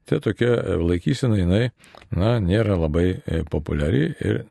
tie 0.09 0.21
tokia 0.23 0.55
laikysena, 0.79 1.37
jinai, 1.41 1.67
na, 2.15 2.37
nėra 2.43 2.79
labai 2.79 3.07
e, 3.19 3.43
populiari 3.51 4.09
ir 4.23 4.43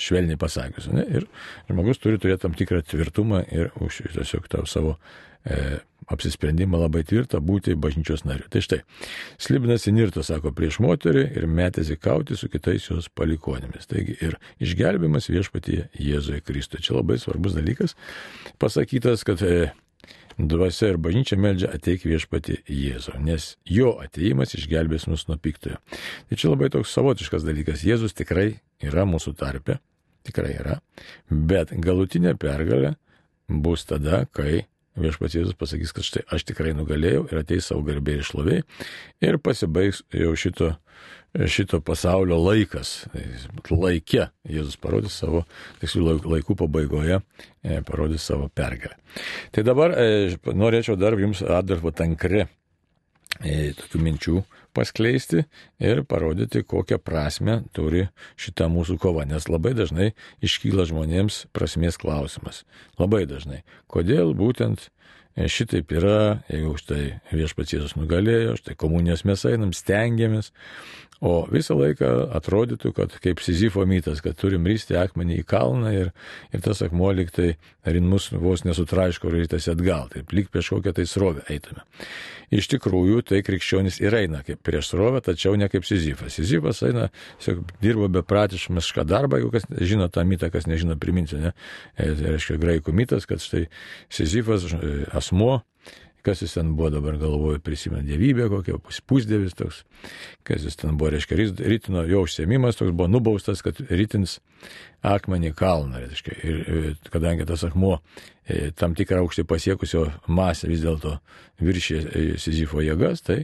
švelniai 0.00 0.38
pasakius. 0.40 0.88
Ne? 0.94 1.04
Ir 1.10 1.26
žmogus 1.68 2.00
turi 2.00 2.20
turėti 2.20 2.46
tam 2.46 2.56
tikrą 2.56 2.80
tvirtumą 2.86 3.42
ir 3.52 3.74
už 3.80 4.02
tiesiog 4.14 4.48
tau 4.52 4.66
savo 4.68 4.96
e, 5.44 5.80
apsisprendimą 6.10 6.80
labai 6.82 7.02
tvirtą 7.06 7.40
būti 7.44 7.76
bažnyčios 7.78 8.24
nariu. 8.26 8.48
Tai 8.50 8.62
štai, 8.64 8.80
Slibinas 9.40 9.86
Inirto 9.90 10.24
sako 10.26 10.52
prieš 10.56 10.80
moterį 10.84 11.26
ir 11.38 11.46
metėsi 11.50 11.96
kauti 12.00 12.38
su 12.38 12.50
kitais 12.52 12.88
jos 12.90 13.10
palikonėmis. 13.14 13.88
Taigi 13.90 14.16
ir 14.20 14.38
išgelbimas 14.62 15.30
viešpatyje 15.30 15.90
Jėzuje 16.00 16.42
Kristuje. 16.44 16.82
Čia 16.84 16.98
labai 16.98 17.20
svarbus 17.22 17.56
dalykas 17.56 17.96
pasakytas, 18.60 19.24
kad 19.26 19.42
e, 19.46 19.70
dvasia 20.38 20.92
ir 20.92 20.98
bažnyčia 21.02 21.38
meldžia 21.40 21.70
ateik 21.74 22.04
viešpati 22.08 22.60
Jėzų, 22.68 23.18
nes 23.24 23.54
jo 23.68 23.94
ateimas 24.02 24.54
išgelbės 24.58 25.06
mus 25.10 25.26
nuo 25.28 25.38
piktojo. 25.40 25.78
Tai 26.28 26.38
čia 26.38 26.50
labai 26.52 26.70
toks 26.72 26.94
savotiškas 26.96 27.46
dalykas. 27.46 27.84
Jėzus 27.86 28.16
tikrai 28.16 28.60
yra 28.82 29.06
mūsų 29.08 29.34
tarpe, 29.38 29.78
tikrai 30.26 30.54
yra, 30.58 30.80
bet 31.30 31.74
galutinė 31.76 32.36
pergalė 32.40 32.94
bus 33.50 33.84
tada, 33.88 34.24
kai 34.32 34.66
viešpats 34.98 35.36
Jėzus 35.38 35.56
pasakys, 35.58 35.92
kad 35.94 36.06
štai 36.06 36.24
aš 36.34 36.44
tikrai 36.48 36.74
nugalėjau 36.76 37.26
ir 37.30 37.40
ateis 37.42 37.70
savo 37.70 37.84
garbė 37.86 38.18
ir 38.18 38.26
šloviai 38.26 38.62
ir 39.24 39.38
pasibaigs 39.42 40.02
jau 40.14 40.32
šito, 40.38 40.70
šito 41.46 41.80
pasaulio 41.84 42.38
laikas. 42.40 43.06
Laike 43.70 44.30
Jėzus 44.50 44.78
parodys 44.80 45.18
savo, 45.22 45.44
tiksliau 45.82 46.18
laikų 46.18 46.56
pabaigoje, 46.64 47.20
e, 47.62 47.80
parodys 47.86 48.26
savo 48.26 48.50
pergalę. 48.54 48.96
Tai 49.54 49.66
dabar 49.66 49.94
e, 49.94 50.36
norėčiau 50.46 50.98
dar 50.98 51.18
jums 51.18 51.44
Adolfo 51.46 51.94
Tankre 51.94 52.48
tokių 53.38 54.00
minčių 54.04 54.42
paskleisti 54.76 55.44
ir 55.82 56.04
parodyti, 56.06 56.62
kokią 56.66 57.00
prasme 57.02 57.60
turi 57.76 58.06
šita 58.40 58.68
mūsų 58.70 58.98
kova. 59.02 59.26
Nes 59.28 59.48
labai 59.50 59.72
dažnai 59.78 60.12
iškyla 60.44 60.86
žmonėms 60.90 61.46
prasmės 61.56 61.98
klausimas. 62.00 62.64
Labai 63.00 63.26
dažnai. 63.30 63.62
Kodėl 63.90 64.34
būtent 64.38 64.90
šitaip 65.36 65.92
yra, 65.94 66.42
jeigu 66.50 66.74
štai 66.80 67.04
viešpats 67.32 67.74
Jėzus 67.74 67.96
nugalėjo, 67.98 68.56
štai 68.60 68.76
komunijos 68.78 69.24
mes 69.28 69.44
einam, 69.48 69.72
stengiamės, 69.76 70.50
O 71.20 71.42
visą 71.52 71.76
laiką 71.76 72.30
atrodytų, 72.32 72.94
kad 72.96 73.12
kaip 73.20 73.42
Sizifo 73.44 73.84
mytas, 73.84 74.22
kad 74.24 74.38
turim 74.40 74.64
rysti 74.64 74.96
akmenį 74.96 75.42
į 75.42 75.46
kalną 75.48 75.92
ir, 75.92 76.12
ir 76.48 76.62
tas 76.64 76.80
akmuo 76.86 77.10
liktai 77.12 77.50
rinmus 77.84 78.30
vos 78.32 78.64
nesutraiško 78.64 79.28
rytasi 79.34 79.74
atgal, 79.74 80.08
taip 80.14 80.32
lyg 80.32 80.48
prieš 80.48 80.72
kokią 80.72 80.94
tai 80.96 81.04
srovę 81.08 81.44
eitume. 81.52 81.84
Iš 82.56 82.70
tikrųjų, 82.72 83.20
tai 83.28 83.42
krikščionis 83.46 84.00
ir 84.00 84.16
eina 84.16 84.40
kaip 84.46 84.62
prieš 84.64 84.94
srovę, 84.94 85.20
tačiau 85.22 85.58
ne 85.60 85.68
kaip 85.70 85.84
Sizifas. 85.86 86.38
Sizifas 86.40 86.80
eina, 86.88 87.10
tiesiog 87.38 87.60
dirbo 87.84 88.08
bepratišką 88.16 89.04
darbą, 89.04 89.38
jeigu 89.38 89.52
kas 89.54 89.68
žino 89.86 90.08
tą 90.08 90.24
mytą, 90.26 90.48
kas 90.50 90.66
nežino, 90.66 90.96
priminsiu, 91.00 91.38
ne? 91.44 91.52
E, 91.94 92.08
tai 92.16 92.32
reiškia 92.32 92.56
graikų 92.64 92.96
mytas, 92.96 93.28
kad 93.28 93.44
štai 93.44 93.66
Sizifas 94.08 94.64
e, 94.72 95.04
asmuo 95.12 95.60
kas 96.26 96.42
jis 96.44 96.56
ten 96.58 96.74
buvo 96.76 96.90
dabar 96.94 97.18
galvoju, 97.20 97.60
prisimena 97.64 98.04
dievybę 98.06 98.48
kokią, 98.52 98.80
pusdievis 99.08 99.56
toks, 99.58 99.84
kas 100.46 100.66
jis 100.66 100.76
ten 100.80 100.98
buvo, 100.98 101.12
reiškia, 101.14 101.38
rytino 101.60 102.04
jo 102.08 102.24
užsiemimas 102.26 102.80
toks 102.80 102.92
buvo 102.92 103.08
nubaustas, 103.10 103.62
kad 103.64 103.80
rytins 103.90 104.38
akmenį 105.06 105.54
kalną, 105.56 106.02
reiškia, 106.04 106.34
ir 106.44 106.98
kadangi 107.12 107.46
tas 107.48 107.62
akmuo 107.64 107.94
e, 108.44 108.68
tam 108.76 108.92
tikrą 108.98 109.22
aukštį 109.24 109.46
pasiekusio 109.48 110.02
masę 110.28 110.68
vis 110.68 110.82
dėlto 110.84 111.14
viršė 111.64 111.96
e, 112.00 112.24
Sizifo 112.40 112.84
jėgas, 112.84 113.24
tai, 113.24 113.38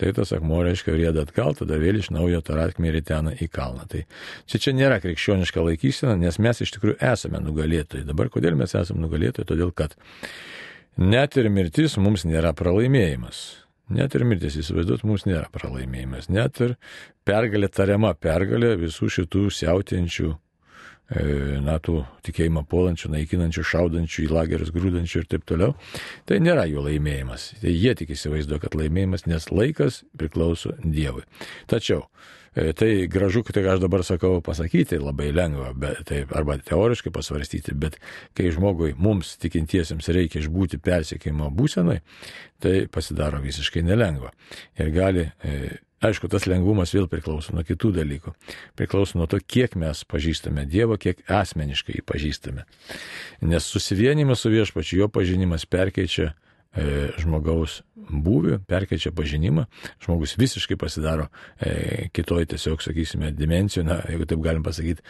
tai 0.00 0.14
tas 0.16 0.32
akmuo, 0.36 0.62
reiškia, 0.64 0.96
rėda 0.96 1.26
atgal, 1.26 1.52
tada 1.58 1.76
vėl 1.80 2.00
iš 2.00 2.08
naujo 2.14 2.40
tą 2.44 2.56
akmenį 2.62 2.94
rytena 2.96 3.36
į 3.36 3.50
kalną. 3.52 3.84
Tai 3.90 4.04
čia 4.48 4.62
čia 4.64 4.76
nėra 4.76 5.00
krikščioniška 5.04 5.64
laikysena, 5.68 6.16
nes 6.20 6.40
mes 6.40 6.64
iš 6.64 6.72
tikrųjų 6.78 6.96
esame 7.12 7.42
nugalėtojai. 7.44 8.08
Dabar 8.08 8.32
kodėl 8.32 8.56
mes 8.60 8.72
esame 8.72 9.04
nugalėtojai? 9.04 9.50
Todėl, 9.52 9.74
kad 9.76 9.98
Net 10.94 11.34
ir 11.34 11.48
mirtis 11.50 11.96
mums 11.98 12.22
nėra 12.22 12.52
pralaimėjimas. 12.54 13.38
Net 13.90 14.14
ir 14.14 14.22
mirtis, 14.24 14.54
įsivaizduot, 14.60 15.02
mums 15.04 15.26
nėra 15.26 15.48
pralaimėjimas. 15.52 16.28
Net 16.30 16.60
ir 16.62 16.76
pergalė 17.26 17.68
tariama 17.68 18.12
pergalė 18.14 18.76
visų 18.78 19.10
šitų 19.12 19.42
siautėjančių, 19.52 20.30
e, 20.30 21.24
na, 21.66 21.80
tų 21.82 22.04
tikėjimą 22.24 22.62
puolančių, 22.70 23.10
naikinančių, 23.16 23.64
šaudančių 23.72 24.22
į 24.24 24.30
lagerius, 24.30 24.70
grūdančių 24.76 25.24
ir 25.24 25.28
taip 25.34 25.44
toliau. 25.50 25.74
Tai 26.30 26.38
nėra 26.38 26.68
jų 26.70 26.86
laimėjimas. 26.86 27.50
Tai 27.58 27.74
jie 27.74 27.96
tik 27.98 28.14
įsivaizduoja, 28.14 28.62
kad 28.62 28.78
laimėjimas, 28.78 29.26
nes 29.26 29.50
laikas 29.50 30.04
priklauso 30.16 30.76
Dievui. 30.78 31.26
Tačiau 31.66 32.06
tai 32.54 33.06
gražu, 33.10 33.42
tai 33.42 33.64
aš 33.66 33.80
dabar 33.82 34.04
sakau 34.06 34.40
pasakyti 34.44 34.98
labai 35.02 35.32
lengva, 35.34 35.72
bet, 35.74 36.04
tai, 36.08 36.22
arba 36.30 36.56
teoriškai 36.62 37.10
pasvarstyti, 37.14 37.74
bet 37.74 37.98
kai 38.36 38.52
žmogui, 38.54 38.92
mums 38.98 39.34
tikintiesiems 39.42 40.10
reikia 40.14 40.42
išbūti 40.44 40.78
persiekimo 40.82 41.50
būsenai, 41.54 41.98
tai 42.62 42.84
pasidaro 42.86 43.42
visiškai 43.42 43.82
nelengva. 43.86 44.30
Ir 44.78 44.92
gali, 44.94 45.26
e, 45.42 45.80
aišku, 46.04 46.30
tas 46.30 46.46
lengvumas 46.50 46.94
vėl 46.94 47.10
priklauso 47.10 47.56
nuo 47.56 47.66
kitų 47.66 47.90
dalykų. 47.98 48.36
Priklauso 48.78 49.18
nuo 49.18 49.26
to, 49.30 49.40
kiek 49.42 49.74
mes 49.80 50.04
pažįstame 50.06 50.68
Dievą, 50.70 51.00
kiek 51.00 51.26
asmeniškai 51.26 51.98
jį 51.98 52.06
pažįstame. 52.06 52.68
Nes 53.50 53.66
susivienimas 53.66 54.46
su 54.46 54.54
viešpačiu, 54.54 55.02
jo 55.02 55.10
pažinimas 55.10 55.66
perkeičia 55.66 56.32
E, 56.32 56.43
žmogaus 57.20 57.82
būvį, 58.04 58.58
perkeičia 58.68 59.12
pažinimą, 59.14 59.66
žmogus 60.04 60.34
visiškai 60.40 60.76
pasidaro 60.80 61.28
e, 61.58 62.08
kitoj 62.14 62.46
tiesiog, 62.52 62.82
sakysime, 62.84 63.30
dimencijų, 63.36 63.84
na, 63.88 63.98
jeigu 64.10 64.28
taip 64.28 64.42
galim 64.44 64.64
pasakyti, 64.66 65.04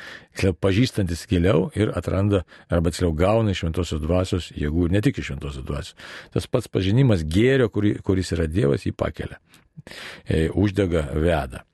pažįstantis 0.63 1.25
giliau 1.31 1.69
ir 1.79 1.93
atranda 1.97 2.45
arba 2.69 2.93
tiksliau 2.93 3.15
gauna 3.19 3.55
iš 3.55 3.65
šventosios 3.65 4.03
dvasios 4.05 4.51
jėgų, 4.55 4.89
ne 4.95 5.03
tik 5.05 5.19
iš 5.21 5.33
šventosios 5.33 5.67
dvasios. 5.67 5.99
Tas 6.35 6.49
pats 6.51 6.71
pažinimas 6.71 7.25
gėrio, 7.27 7.71
kuri, 7.73 7.97
kuris 8.05 8.35
yra 8.37 8.49
Dievas, 8.51 8.87
jį 8.87 8.95
pakelia, 8.97 9.41
e, 10.29 10.49
uždega, 10.51 11.09
veda. 11.19 11.65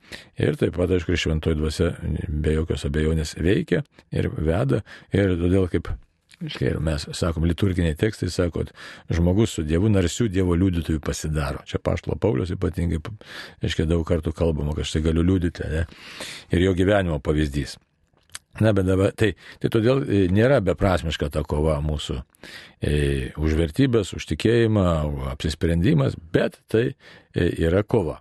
Ir 0.41 0.57
taip 0.59 0.75
pat, 0.75 0.91
aišku, 0.91 1.15
šventoji 1.15 1.59
dvasia 1.59 1.93
be 2.27 2.57
jokios 2.57 2.87
abejonės 2.89 3.37
veikia 3.39 3.85
ir 4.11 4.31
veda. 4.35 4.83
Ir 5.15 5.37
todėl 5.39 5.69
kaip 5.71 5.93
Ir 6.41 6.79
mes 6.81 7.05
sakom, 7.13 7.45
liturginiai 7.45 7.97
tekstai 8.01 8.31
sako, 8.33 8.65
žmogus 9.13 9.59
su 9.59 9.65
Dievu 9.67 9.91
narsių 9.93 10.31
Dievo 10.33 10.57
liudytojų 10.57 11.03
pasidaro. 11.05 11.61
Čia 11.69 11.83
Paštlo 11.85 12.17
Paulius 12.21 12.53
ypatingai, 12.55 13.03
aiškiai, 13.61 13.89
daug 13.91 14.07
kartų 14.09 14.33
kalbama, 14.37 14.73
kad 14.77 14.89
aš 14.89 14.95
tai 14.97 15.05
galiu 15.05 15.27
liudyti. 15.27 15.69
Ne? 15.69 15.85
Ir 16.55 16.65
jo 16.65 16.73
gyvenimo 16.79 17.21
pavyzdys. 17.21 17.77
Na, 18.59 18.73
bet 18.73 18.89
dabar, 18.89 19.13
tai, 19.17 19.35
tai 19.63 19.69
todėl 19.73 20.01
e, 20.03 20.25
nėra 20.33 20.59
beprasmiška 20.65 21.29
ta 21.31 21.45
kova 21.47 21.77
mūsų 21.85 22.17
e, 22.83 22.95
už 23.39 23.55
vertybės, 23.61 24.11
už 24.17 24.27
tikėjimą, 24.33 24.87
apsisprendimas, 25.31 26.17
bet 26.33 26.59
tai 26.73 26.89
e, 26.89 27.47
yra 27.63 27.85
kova. 27.85 28.19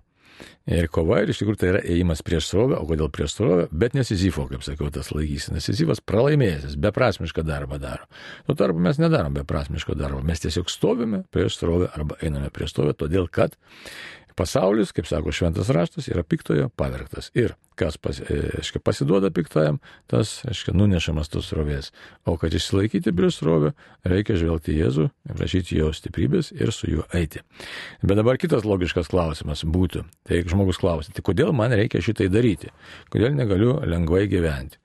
Kova, 0.93 1.23
ir 1.23 1.31
iš 1.33 1.41
tikrųjų 1.41 1.59
tai 1.59 1.69
yra 1.71 1.81
ėjimas 1.81 2.21
prieš 2.25 2.51
srovę, 2.51 2.77
o 2.77 2.85
kodėl 2.89 3.09
prieš 3.13 3.33
srovę, 3.39 3.65
bet 3.71 3.95
nesizifo, 3.97 4.45
kaip 4.51 4.61
sakiau, 4.65 4.91
tas 4.93 5.09
laikys. 5.15 5.49
Nesizifas 5.53 6.01
pralaimėjęs, 6.05 6.77
beprasmišką 6.81 7.43
darbą 7.47 7.79
daro. 7.81 8.05
Tuo 8.47 8.55
tarpu 8.59 8.83
mes 8.85 9.01
nedarom 9.01 9.35
beprasmiško 9.39 9.97
darbo, 9.97 10.21
mes 10.25 10.45
tiesiog 10.45 10.69
stovime 10.69 11.23
prieš 11.33 11.57
srovę 11.61 11.89
arba 11.95 12.19
einame 12.21 12.51
prieš 12.53 12.77
srovę, 12.77 12.95
todėl 13.01 13.27
kad 13.33 13.57
pasaulis, 14.39 14.93
kaip 14.95 15.09
sako 15.09 15.33
šventas 15.35 15.69
raštas, 15.75 16.07
yra 16.11 16.23
piktojo 16.23 16.69
pavergtas. 16.79 17.29
Ir 17.37 17.57
kas 17.79 17.97
pas, 18.01 18.17
aiškia, 18.19 18.79
e, 18.79 18.83
pasiduoda 18.83 19.31
piktajam, 19.35 19.79
tas, 20.11 20.39
aiškia, 20.47 20.73
nunešamas 20.75 21.31
tos 21.31 21.47
srovės. 21.51 21.91
O 22.27 22.35
kad 22.39 22.55
išsilaikyti 22.55 23.13
prieš 23.15 23.39
srovę, 23.39 23.73
reikia 24.07 24.35
žvelgti 24.39 24.75
Jėzų, 24.75 25.07
prašyti 25.31 25.79
jo 25.79 25.91
stiprybės 25.95 26.51
ir 26.55 26.73
su 26.75 26.91
juo 26.91 27.07
eiti. 27.15 27.43
Bet 28.03 28.19
dabar 28.19 28.39
kitas 28.41 28.67
logiškas 28.67 29.11
klausimas 29.11 29.63
būtų, 29.63 30.03
tai 30.27 30.43
žmogus 30.47 30.81
klausia, 30.81 31.15
tai 31.15 31.23
kodėl 31.25 31.55
man 31.55 31.75
reikia 31.75 32.03
šitai 32.03 32.27
daryti? 32.31 32.73
Kodėl 33.13 33.35
negaliu 33.37 33.79
lengvai 33.87 34.27
gyventi? 34.31 34.79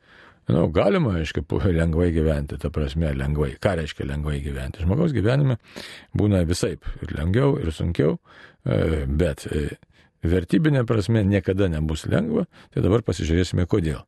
Nu, 0.44 0.66
galima, 0.68 1.14
aiškiai, 1.16 1.72
lengvai 1.72 2.10
gyventi, 2.12 2.58
ta 2.60 2.68
prasme, 2.72 3.14
lengvai. 3.16 3.54
Ką 3.62 3.78
reiškia 3.78 4.04
lengvai 4.10 4.42
gyventi? 4.44 4.82
Žmogaus 4.84 5.14
gyvenime 5.16 5.56
būna 6.12 6.42
visaip. 6.44 6.84
Ir 7.00 7.14
lengviau, 7.16 7.54
ir 7.62 7.72
sunkiau. 7.72 8.18
E, 8.64 9.04
bet 9.08 9.46
e, 9.48 9.70
vertybinė 10.24 10.84
prasme 10.88 11.24
niekada 11.24 11.70
nebus 11.72 12.04
lengva, 12.04 12.44
tai 12.74 12.84
dabar 12.84 13.04
pasižiūrėsime 13.06 13.64
kodėl. 13.64 14.02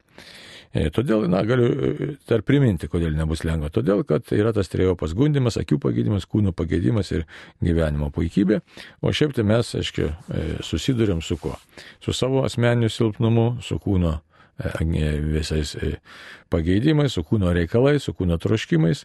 E, 0.76 0.90
todėl, 0.92 1.24
na, 1.32 1.40
galiu 1.48 2.18
dar 2.28 2.44
priminti, 2.44 2.90
kodėl 2.92 3.16
nebus 3.16 3.46
lengva. 3.48 3.72
Todėl, 3.72 4.04
kad 4.04 4.28
yra 4.36 4.52
tas 4.52 4.68
trejopas 4.68 5.16
gundimas, 5.16 5.56
akių 5.56 5.80
pagydimas, 5.80 6.28
kūno 6.28 6.52
pagėdimas 6.52 7.14
ir 7.16 7.24
gyvenimo 7.64 8.10
puikybė. 8.12 8.60
O 9.00 9.08
šiaip 9.08 9.32
tai 9.38 9.48
mes, 9.48 9.72
aiškiai, 9.80 10.12
susidurėm 10.68 11.24
su 11.24 11.40
kuo? 11.40 11.56
Su 12.04 12.12
savo 12.12 12.44
asmeniniu 12.44 12.92
silpnumu, 12.92 13.54
su 13.64 13.80
kūno 13.80 14.18
visais 14.58 15.74
e, 15.76 15.96
pageidimais, 16.48 17.12
su 17.12 17.22
kūno 17.26 17.52
reikalais, 17.52 18.04
su 18.04 18.14
kūno 18.16 18.38
troškimais, 18.40 19.04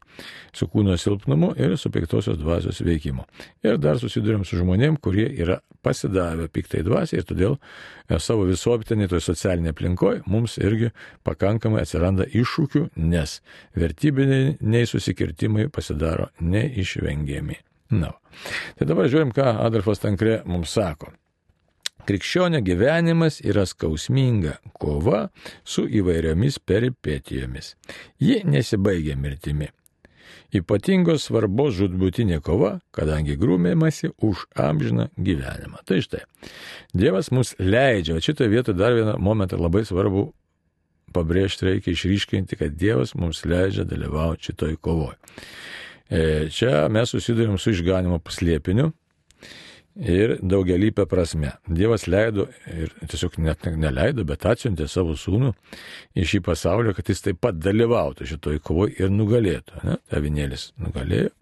su 0.54 0.68
kūno 0.72 0.98
silpnumu 0.98 1.54
ir 1.60 1.78
su 1.78 1.92
piktosios 1.92 2.38
dvasios 2.40 2.82
veikimu. 2.82 3.26
Ir 3.64 3.78
dar 3.78 4.00
susidurėm 4.00 4.46
su 4.48 4.60
žmonėm, 4.62 4.98
kurie 5.02 5.28
yra 5.28 5.60
pasidavę 5.84 6.48
piktai 6.54 6.84
dvasiai 6.86 7.22
ir 7.22 7.28
todėl 7.28 7.58
e, 7.58 8.20
savo 8.20 8.46
visuotinėje 8.50 9.12
toje 9.12 9.26
socialinėje 9.28 9.76
aplinkoje 9.76 10.22
mums 10.26 10.58
irgi 10.62 10.92
pakankamai 11.28 11.84
atsiranda 11.84 12.28
iššūkių, 12.30 12.88
nes 13.02 13.40
vertybiniai 13.76 14.86
susikirtimai 14.88 15.68
pasidaro 15.74 16.30
neišvengiami. 16.40 17.60
Na. 17.92 18.14
Tai 18.80 18.88
dabar 18.88 19.10
žiūrim, 19.12 19.34
ką 19.36 19.58
Adolfas 19.66 20.00
Tankre 20.00 20.40
mums 20.48 20.72
sako. 20.72 21.12
Krikščionio 22.08 22.62
gyvenimas 22.66 23.40
yra 23.46 23.66
skausminga 23.70 24.58
kova 24.80 25.28
su 25.64 25.86
įvairiomis 25.86 26.58
peripetijomis. 26.66 27.76
Ji 28.20 28.42
nesibaigia 28.46 29.16
mirtimi. 29.16 29.70
Ypatingos 30.52 31.30
svarbos 31.30 31.78
žudbutinė 31.78 32.42
kova, 32.44 32.74
kadangi 32.92 33.38
grūmėmasi 33.40 34.12
už 34.20 34.44
amžiną 34.60 35.08
gyvenimą. 35.16 35.80
Tai 35.88 36.02
štai, 36.04 36.26
Dievas 36.92 37.32
mus 37.32 37.54
leidžia, 37.60 38.18
o 38.18 38.24
šitoje 38.24 38.52
vietoje 38.52 38.80
dar 38.80 38.96
vieną 38.98 39.16
momentą 39.22 39.60
labai 39.62 39.86
svarbu 39.88 40.26
pabrėžti 41.16 41.70
reikia 41.70 41.94
išryškinti, 41.94 42.60
kad 42.60 42.76
Dievas 42.76 43.16
mums 43.16 43.46
leidžia 43.48 43.86
dalyvauti 43.88 44.50
šitoj 44.50 44.76
kovoje. 44.84 45.16
Čia 46.52 46.90
mes 46.92 47.14
susidurėm 47.14 47.56
su 47.56 47.72
išganimo 47.72 48.20
paslėpiniu, 48.20 48.90
ir 49.96 50.38
daugelįpę 50.42 51.06
prasme. 51.10 51.54
Dievas 51.68 52.08
leido 52.08 52.48
ir 52.72 52.94
tiesiog 53.02 53.38
net 53.44 53.68
neleido, 53.76 54.26
bet 54.28 54.46
atsiuntė 54.48 54.88
savo 54.92 55.18
sūnų 55.20 55.54
į 56.16 56.28
šį 56.34 56.42
pasaulį, 56.48 56.96
kad 56.98 57.12
jis 57.12 57.26
taip 57.28 57.42
pat 57.44 57.60
dalyvautų 57.60 58.28
šitoj 58.30 58.62
kovoje 58.64 58.96
ir 59.04 59.12
nugalėtų. 59.14 59.84
Ne? 59.88 59.98
Avinėlis 60.12 60.72
nugalėjo. 60.82 61.34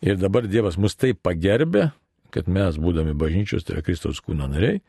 Ir 0.00 0.20
dabar 0.20 0.46
Dievas 0.48 0.78
mus 0.80 0.96
taip 0.96 1.20
pagerbė, 1.24 1.90
kad 2.30 2.48
mes, 2.48 2.78
būdami 2.80 3.12
bažnyčios, 3.18 3.64
tai 3.66 3.76
yra 3.76 3.84
Kristaus 3.84 4.20
kūno 4.22 4.46
nariai, 4.50 4.80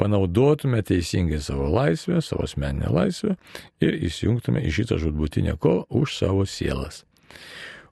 panaudotume 0.00 0.82
teisingai 0.82 1.38
savo 1.44 1.68
laisvę, 1.70 2.18
savo 2.24 2.44
asmeninę 2.48 2.90
laisvę 2.92 3.36
ir 3.84 4.00
įsijungtume 4.08 4.64
į 4.66 4.74
šitą 4.80 4.98
žudbutinę 5.04 5.54
kovą 5.62 5.86
už 6.02 6.18
savo 6.18 6.44
sielas. 6.48 7.04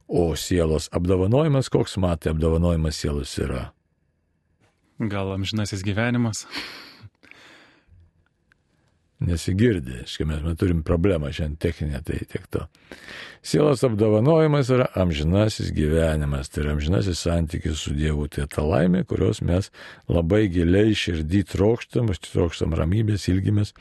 O 0.06 0.34
sielos 0.38 0.90
apdovanojimas, 0.94 1.70
koks 1.70 1.96
matai 2.02 2.34
apdovanojimas 2.34 2.98
sielos 2.98 3.32
yra? 3.42 3.70
Gal 4.98 5.32
amžinasis 5.35 5.82
gyvenimas? 5.85 6.46
Nesigirdi, 9.20 10.02
iškai 10.04 10.26
mes, 10.28 10.40
mes 10.44 10.56
turim 10.61 10.82
problemą 10.85 11.28
šiandien 11.32 11.56
techninę, 11.61 12.00
tai 12.04 12.18
tiek 12.28 12.46
to. 12.52 12.62
Sielos 13.44 13.85
apdovanojimas 13.85 14.68
yra 14.72 14.87
amžinasis 14.96 15.70
gyvenimas, 15.76 16.48
tai 16.52 16.62
yra 16.64 16.74
amžinasis 16.76 17.22
santykis 17.24 17.80
su 17.80 17.92
Dievu, 17.96 18.26
tai 18.32 18.44
ta 18.52 18.64
laimė, 18.64 19.04
kurios 19.09 19.40
mes 19.44 19.70
labai 20.09 20.46
giliai 20.52 20.96
širdį 20.96 21.42
trokštam, 21.52 22.12
trokštam 22.28 22.76
ramybės, 22.76 23.28
ilgimės 23.32 23.72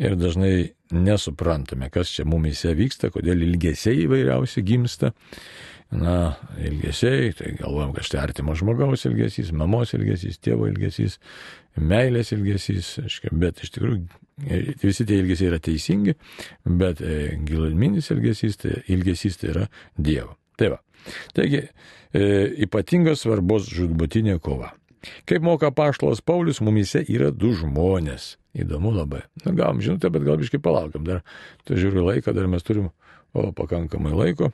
ir 0.00 0.16
dažnai 0.20 0.54
nesuprantame, 0.92 1.88
kas 1.92 2.12
čia 2.16 2.28
mumise 2.28 2.72
vyksta, 2.76 3.12
kodėl 3.12 3.48
ilgesiai 3.48 4.04
įvairiausi 4.06 4.64
gimsta 4.64 5.12
na, 5.90 6.36
ilgesiai, 6.62 7.32
tai 7.34 7.54
galvojam, 7.58 7.92
kad 7.96 8.06
štai 8.06 8.20
artimo 8.22 8.54
žmogaus 8.58 9.04
ilgesys, 9.08 9.50
mamos 9.56 9.94
ilgesys, 9.96 10.38
tėvo 10.42 10.68
ilgesys, 10.70 11.18
meilės 11.78 12.30
ilgesys, 12.36 12.92
aiškia, 13.02 13.32
bet 13.42 13.62
iš 13.64 13.74
tikrųjų 13.74 14.04
e, 14.46 14.60
visi 14.84 15.06
tie 15.08 15.18
ilgesiai 15.18 15.50
yra 15.50 15.58
teisingi, 15.62 16.14
bet 16.82 17.02
e, 17.02 17.16
giluminis 17.46 18.12
ilgesys, 18.14 18.60
tai 18.62 18.76
ilgesys 18.92 19.40
tai 19.42 19.50
yra 19.54 19.66
Dievo. 19.98 20.36
Tai 20.60 20.76
va. 20.76 20.80
Taigi, 21.34 21.64
e, 22.14 22.22
ypatingos 22.66 23.24
svarbos 23.24 23.66
žudbutinė 23.74 24.38
kova. 24.44 24.74
Kaip 25.26 25.42
moka 25.42 25.72
paštalas 25.72 26.20
Paulius, 26.22 26.60
mumise 26.62 27.02
yra 27.08 27.32
du 27.32 27.54
žmonės. 27.56 28.36
Įdomu 28.54 28.90
labai. 28.92 29.22
Na, 29.44 29.54
gavom 29.56 29.80
žinutę, 29.82 30.10
bet 30.12 30.26
gal 30.26 30.36
biškai 30.38 30.60
palaukiam. 30.62 31.06
Dar, 31.06 31.22
tai 31.64 31.78
žiūriu 31.80 32.02
laiką, 32.04 32.34
dar 32.36 32.50
mes 32.50 32.66
turim 32.66 32.90
o, 32.90 33.50
pakankamai 33.56 34.12
laiko 34.12 34.50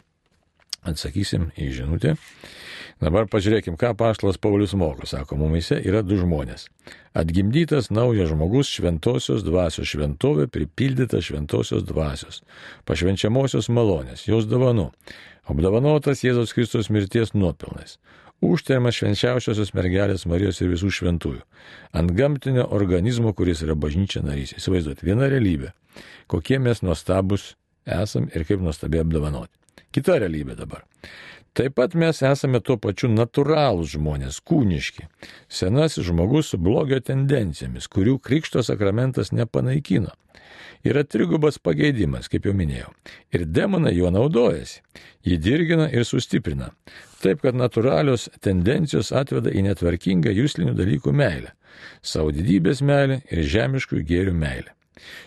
atsakysim 0.87 1.51
į 1.59 1.72
žinutę. 1.81 2.16
Dabar 2.96 3.27
pažiūrėkim, 3.29 3.75
ką 3.77 3.90
paštalas 3.99 4.38
Paulius 4.40 4.72
moko. 4.79 5.05
Sako, 5.05 5.37
mumise 5.37 5.77
yra 5.85 6.01
du 6.01 6.16
žmonės. 6.16 6.70
Atgimdytas 7.16 7.90
naujas 7.92 8.31
žmogus 8.31 8.70
šventosios 8.72 9.44
dvasios 9.44 9.90
šventovė, 9.90 10.46
pripildytas 10.53 11.27
šventosios 11.29 11.85
dvasios, 11.85 12.40
pašvenčiamosios 12.88 13.68
malonės, 13.68 14.25
jos 14.29 14.49
dovanų, 14.49 14.90
apdovanotas 15.44 16.25
Jėzaus 16.25 16.57
Kristos 16.57 16.88
mirties 16.92 17.35
nuopilnais, 17.37 17.99
užtariamas 18.44 18.96
švenčiausiosios 18.96 19.75
mergelės 19.77 20.25
Marijos 20.29 20.62
ir 20.64 20.72
visų 20.72 20.94
šventųjų, 21.01 21.44
ant 21.96 22.16
gamtinio 22.16 22.64
organizmo, 22.72 23.35
kuris 23.37 23.61
yra 23.66 23.77
bažnyčia 23.77 24.25
narys. 24.25 24.57
Įsivaizduot, 24.57 25.05
viena 25.05 25.29
realybė, 25.29 25.75
kokie 26.33 26.61
mes 26.64 26.81
nuostabus 26.81 27.55
esam 27.85 28.33
ir 28.33 28.49
kaip 28.49 28.64
nuostabiai 28.64 29.05
apdovanoti. 29.05 29.53
Kita 29.97 30.19
realybė 30.21 30.59
dabar. 30.59 30.83
Taip 31.57 31.79
pat 31.79 31.95
mes 31.97 32.19
esame 32.21 32.59
tuo 32.61 32.75
pačiu 32.77 33.09
natūralūs 33.09 33.95
žmonės, 33.95 34.43
kūniški. 34.45 35.07
Senasis 35.49 36.05
žmogus 36.05 36.51
su 36.53 36.59
blogio 36.61 36.99
tendencijomis, 37.01 37.87
kurių 37.89 38.19
krikšto 38.21 38.61
sakramentas 38.67 39.33
nepanaikino. 39.33 40.13
Yra 40.85 41.07
trigubas 41.09 41.57
pageidimas, 41.57 42.29
kaip 42.29 42.45
jau 42.45 42.53
minėjau. 42.53 42.93
Ir 43.33 43.47
demonai 43.49 43.95
juo 43.97 44.13
naudojasi. 44.13 44.85
Jį 45.25 45.41
dirgina 45.49 45.89
ir 45.89 46.05
sustiprina. 46.05 46.75
Taip, 47.25 47.41
kad 47.41 47.57
natūralios 47.57 48.29
tendencijos 48.45 49.15
atveda 49.17 49.49
į 49.49 49.65
netvarkingą 49.71 50.37
jūslinių 50.37 50.77
dalykų 50.77 51.17
meilę. 51.17 51.57
Savo 52.05 52.37
didybės 52.37 52.85
meilę 52.85 53.23
ir 53.33 53.47
žemiškų 53.49 54.05
gėrių 54.05 54.37
meilę. 54.37 54.77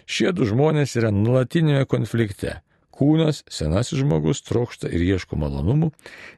Šie 0.05 0.29
du 0.29 0.45
žmonės 0.45 0.93
yra 1.01 1.09
nuolatinėme 1.09 1.89
konflikte 1.89 2.59
Kūnas, 2.99 3.45
senasis 3.47 4.01
žmogus, 4.01 4.41
trokšta 4.43 4.89
ir 4.91 5.05
ieško 5.15 5.37
malonumų, 5.39 5.93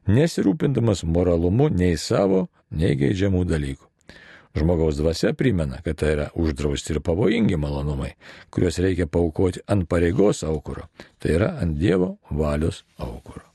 nesirūpindamas 0.06 1.02
moralumu 1.10 1.72
nei 1.74 1.96
savo, 1.98 2.50
nei 2.70 2.94
geidžiamų 3.00 3.42
dalykų. 3.50 3.88
Žmogaus 4.54 5.00
dvasia 5.00 5.32
primena, 5.34 5.80
kad 5.82 5.98
tai 6.02 6.12
yra 6.14 6.28
uždrausti 6.38 6.94
ir 6.94 7.00
pavojingi 7.02 7.58
malonumai, 7.58 8.12
kuriuos 8.52 8.82
reikia 8.84 9.08
paukoti 9.08 9.64
ant 9.66 9.88
pareigos 9.90 10.44
aukuro, 10.44 10.90
tai 11.24 11.38
yra 11.40 11.54
ant 11.64 11.80
Dievo 11.80 12.18
valios 12.30 12.84
aukuro. 13.00 13.48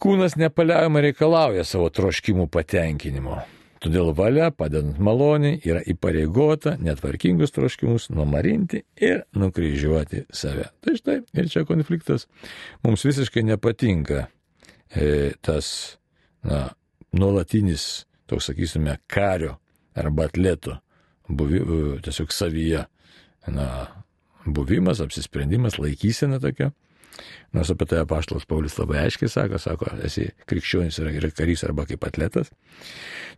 Kūnas 0.00 0.36
nepaliaujama 0.40 1.02
reikalauja 1.04 1.64
savo 1.64 1.88
troškimų 1.92 2.46
patenkinimo. 2.52 3.40
Todėl 3.80 4.10
valia, 4.12 4.50
padedant 4.52 4.98
maloniai, 5.00 5.56
yra 5.64 5.80
įpareigota 5.88 6.74
netvarkingus 6.84 7.54
troškimus 7.56 8.10
numarinti 8.12 8.82
ir 9.00 9.22
nukryžiuoti 9.32 10.26
save. 10.36 10.66
Tai 10.84 10.96
štai, 10.98 11.16
ir 11.32 11.48
čia 11.48 11.64
konfliktas. 11.68 12.26
Mums 12.84 13.06
visiškai 13.08 13.46
nepatinka 13.48 14.26
e, 14.92 15.32
tas, 15.40 15.96
na, 16.44 16.66
nuolatinis, 17.16 18.04
toks 18.28 18.50
sakysime, 18.50 18.98
kario 19.08 19.56
arba 19.96 20.28
atleto 20.28 20.76
buvi, 21.32 21.64
e, 21.64 21.80
tiesiog 22.04 22.36
savyje, 22.36 22.84
na, 23.48 23.70
buvimas, 24.44 25.00
apsisprendimas, 25.00 25.80
laikysena 25.80 26.36
tokia. 26.42 26.74
Nors 27.56 27.72
apie 27.72 27.88
tai 27.90 28.02
apaštalas 28.04 28.46
Paulius 28.46 28.76
labai 28.78 29.00
aiškiai 29.04 29.30
sako, 29.32 29.58
sako, 29.58 29.88
esi 30.06 30.28
krikščionis 30.50 31.00
ir 31.02 31.30
karys 31.34 31.64
arba 31.66 31.86
kaip 31.88 32.04
atletas. 32.06 32.52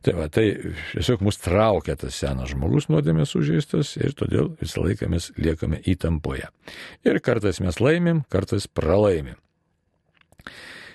Tai, 0.03 0.17
va, 0.19 0.27
tai 0.33 0.49
tiesiog 0.93 1.23
mus 1.25 1.39
traukia 1.41 1.97
tas 1.97 2.19
senas 2.19 2.53
žmogus 2.53 2.91
nuodėmės 2.93 3.33
sužeistas 3.33 3.95
ir 4.01 4.17
todėl 4.19 4.51
visą 4.61 4.85
laiką 4.85 5.09
mes 5.13 5.31
liekame 5.39 5.81
įtampoje. 5.89 6.51
Ir 7.09 7.23
kartais 7.25 7.63
mes 7.65 7.81
laimim, 7.81 8.25
kartais 8.33 8.69
pralaimim. 8.69 9.39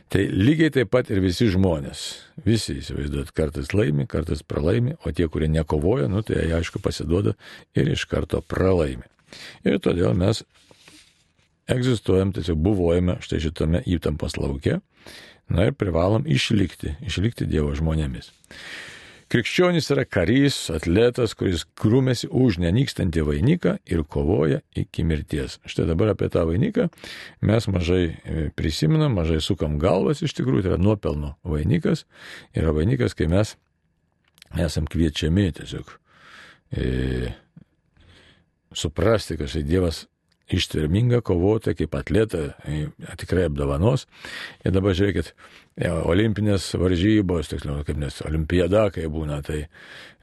Tai 0.07 0.21
lygiai 0.31 0.71
taip 0.71 0.91
pat 0.93 1.09
ir 1.11 1.19
visi 1.19 1.49
žmonės. 1.51 2.03
Visi 2.45 2.77
įsivaizduot, 2.79 3.33
kartais 3.35 3.73
laimi, 3.75 4.05
kartais 4.07 4.43
pralaimi, 4.43 4.93
o 5.03 5.11
tie, 5.11 5.27
kurie 5.31 5.49
nekovoja, 5.51 6.07
nu 6.11 6.21
tai 6.23 6.45
jie 6.45 6.53
aišku 6.59 6.79
pasiduoda 6.83 7.33
ir 7.75 7.89
iš 7.91 8.05
karto 8.07 8.39
pralaimi. 8.39 9.03
Ir 9.67 9.81
todėl 9.83 10.15
mes 10.15 10.45
egzistuojam, 11.67 12.33
tiesiog 12.35 12.59
buvojame 12.63 13.17
štai 13.23 13.41
šitame 13.43 13.83
įtampos 13.87 14.37
lauke, 14.39 14.79
na 15.47 15.69
ir 15.69 15.75
privalom 15.77 16.27
išlikti, 16.27 16.97
išlikti 17.07 17.47
Dievo 17.47 17.73
žmonėmis. 17.75 18.31
Krikščionis 19.27 19.89
yra 19.91 20.05
karys, 20.07 20.55
atletas, 20.71 21.33
kuris 21.35 21.65
krūmėsi 21.75 22.29
už 22.31 22.61
nenykstantį 22.63 23.25
vainiką 23.27 23.73
ir 23.91 24.05
kovoja 24.07 24.61
iki 24.71 25.03
mirties. 25.03 25.57
Štai 25.67 25.83
dabar 25.89 26.13
apie 26.13 26.29
tą 26.31 26.45
vainiką 26.47 26.85
mes 27.43 27.67
mažai 27.67 28.03
e, 28.07 28.45
prisimenam, 28.55 29.17
mažai 29.19 29.41
sukam 29.43 29.75
galvas 29.83 30.23
iš 30.23 30.31
tikrųjų, 30.37 30.63
tai 30.63 30.71
yra 30.71 30.79
nuopelno 30.79 31.33
vainikas. 31.43 32.05
Yra 32.55 32.71
vainikas, 32.77 33.17
kai 33.19 33.27
mes 33.27 33.57
esam 34.63 34.87
kviečiami 34.87 35.49
tiesiog 35.59 35.91
e, 36.71 36.87
suprasti, 38.71 39.35
kad 39.35 39.51
štai 39.51 39.67
Dievas 39.67 40.05
ištvermingą 40.53 41.21
kovotoją, 41.21 41.75
kaip 41.75 41.95
atletą, 41.95 42.43
e, 42.63 42.87
tikrai 43.19 43.47
apdovanos. 43.49 44.07
Ir 44.63 44.75
dabar 44.75 44.95
žiūrėkit, 44.97 45.33
ja, 45.75 45.91
e, 45.91 45.93
olimpinės 46.07 46.69
varžybos, 46.79 47.51
tiksliau, 47.51 47.83
kaip 47.87 47.99
nes 47.99 48.21
olimpiada, 48.25 48.87
kai 48.95 49.07
būna, 49.11 49.41
tai 49.45 49.65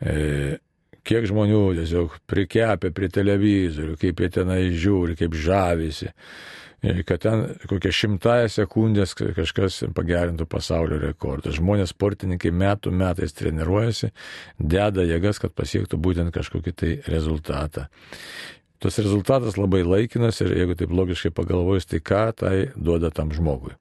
e, 0.00 0.58
kiek 1.04 1.28
žmonių 1.28 1.62
tiesiog 1.80 2.18
prikepia 2.30 2.92
prie 2.94 3.08
televizorių, 3.12 3.96
kaip 4.00 4.20
jie 4.20 4.30
tenai 4.40 4.60
žiūri, 4.72 5.18
kaip 5.20 5.36
žavisi. 5.36 6.12
E, 6.84 7.02
kad 7.08 7.22
ten 7.24 7.46
kokią 7.68 7.92
šimtąją 7.96 8.48
sekundės 8.52 9.14
kažkas 9.16 9.82
pagerintų 9.96 10.48
pasaulio 10.50 10.98
rekordą. 11.00 11.52
Žmonės, 11.54 11.94
sportininkai 11.94 12.52
metų 12.52 12.92
metais 12.92 13.36
treniruojasi, 13.36 14.12
deda 14.58 15.04
jėgas, 15.04 15.40
kad 15.40 15.54
pasiektų 15.56 16.00
būtent 16.00 16.34
kažkokį 16.34 16.76
tai 16.76 16.92
rezultatą 17.08 17.88
tas 18.84 19.00
rezultatas 19.00 19.56
labai 19.56 19.80
laikinas 19.86 20.42
ir 20.44 20.52
jeigu 20.58 20.76
taip 20.76 20.92
logiškai 20.92 21.32
pagalvojus, 21.32 21.88
tai 21.88 22.02
ką 22.04 22.24
tai 22.36 22.56
duoda 22.76 23.08
tam 23.10 23.32
žmogui. 23.32 23.72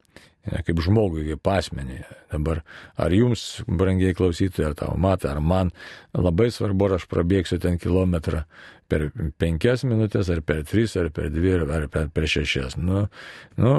Kaip 0.43 0.81
žmogui, 0.83 1.23
kaip 1.31 1.47
asmenį. 1.47 2.01
Dabar 2.33 2.63
ar 2.99 3.13
jums, 3.15 3.61
brangiai 3.67 4.15
klausytojai, 4.17 4.71
ar 4.71 4.77
tavo 4.77 4.97
matai, 4.99 5.31
ar 5.31 5.39
man 5.39 5.71
labai 6.17 6.49
svarbu, 6.51 6.89
ar 6.89 6.97
aš 6.97 7.07
prabėgsiu 7.11 7.61
ten 7.63 7.79
kilometrą 7.79 8.43
per 8.93 9.07
penkias 9.41 9.83
minutės, 9.87 10.29
ar 10.33 10.41
per 10.45 10.61
tris, 10.67 10.93
ar 10.99 11.09
per 11.13 11.29
dvi, 11.33 11.53
ar 11.61 11.87
per, 11.91 12.09
per 12.13 12.27
šešias. 12.29 12.75
Nu, 12.77 13.05
nu, 13.59 13.73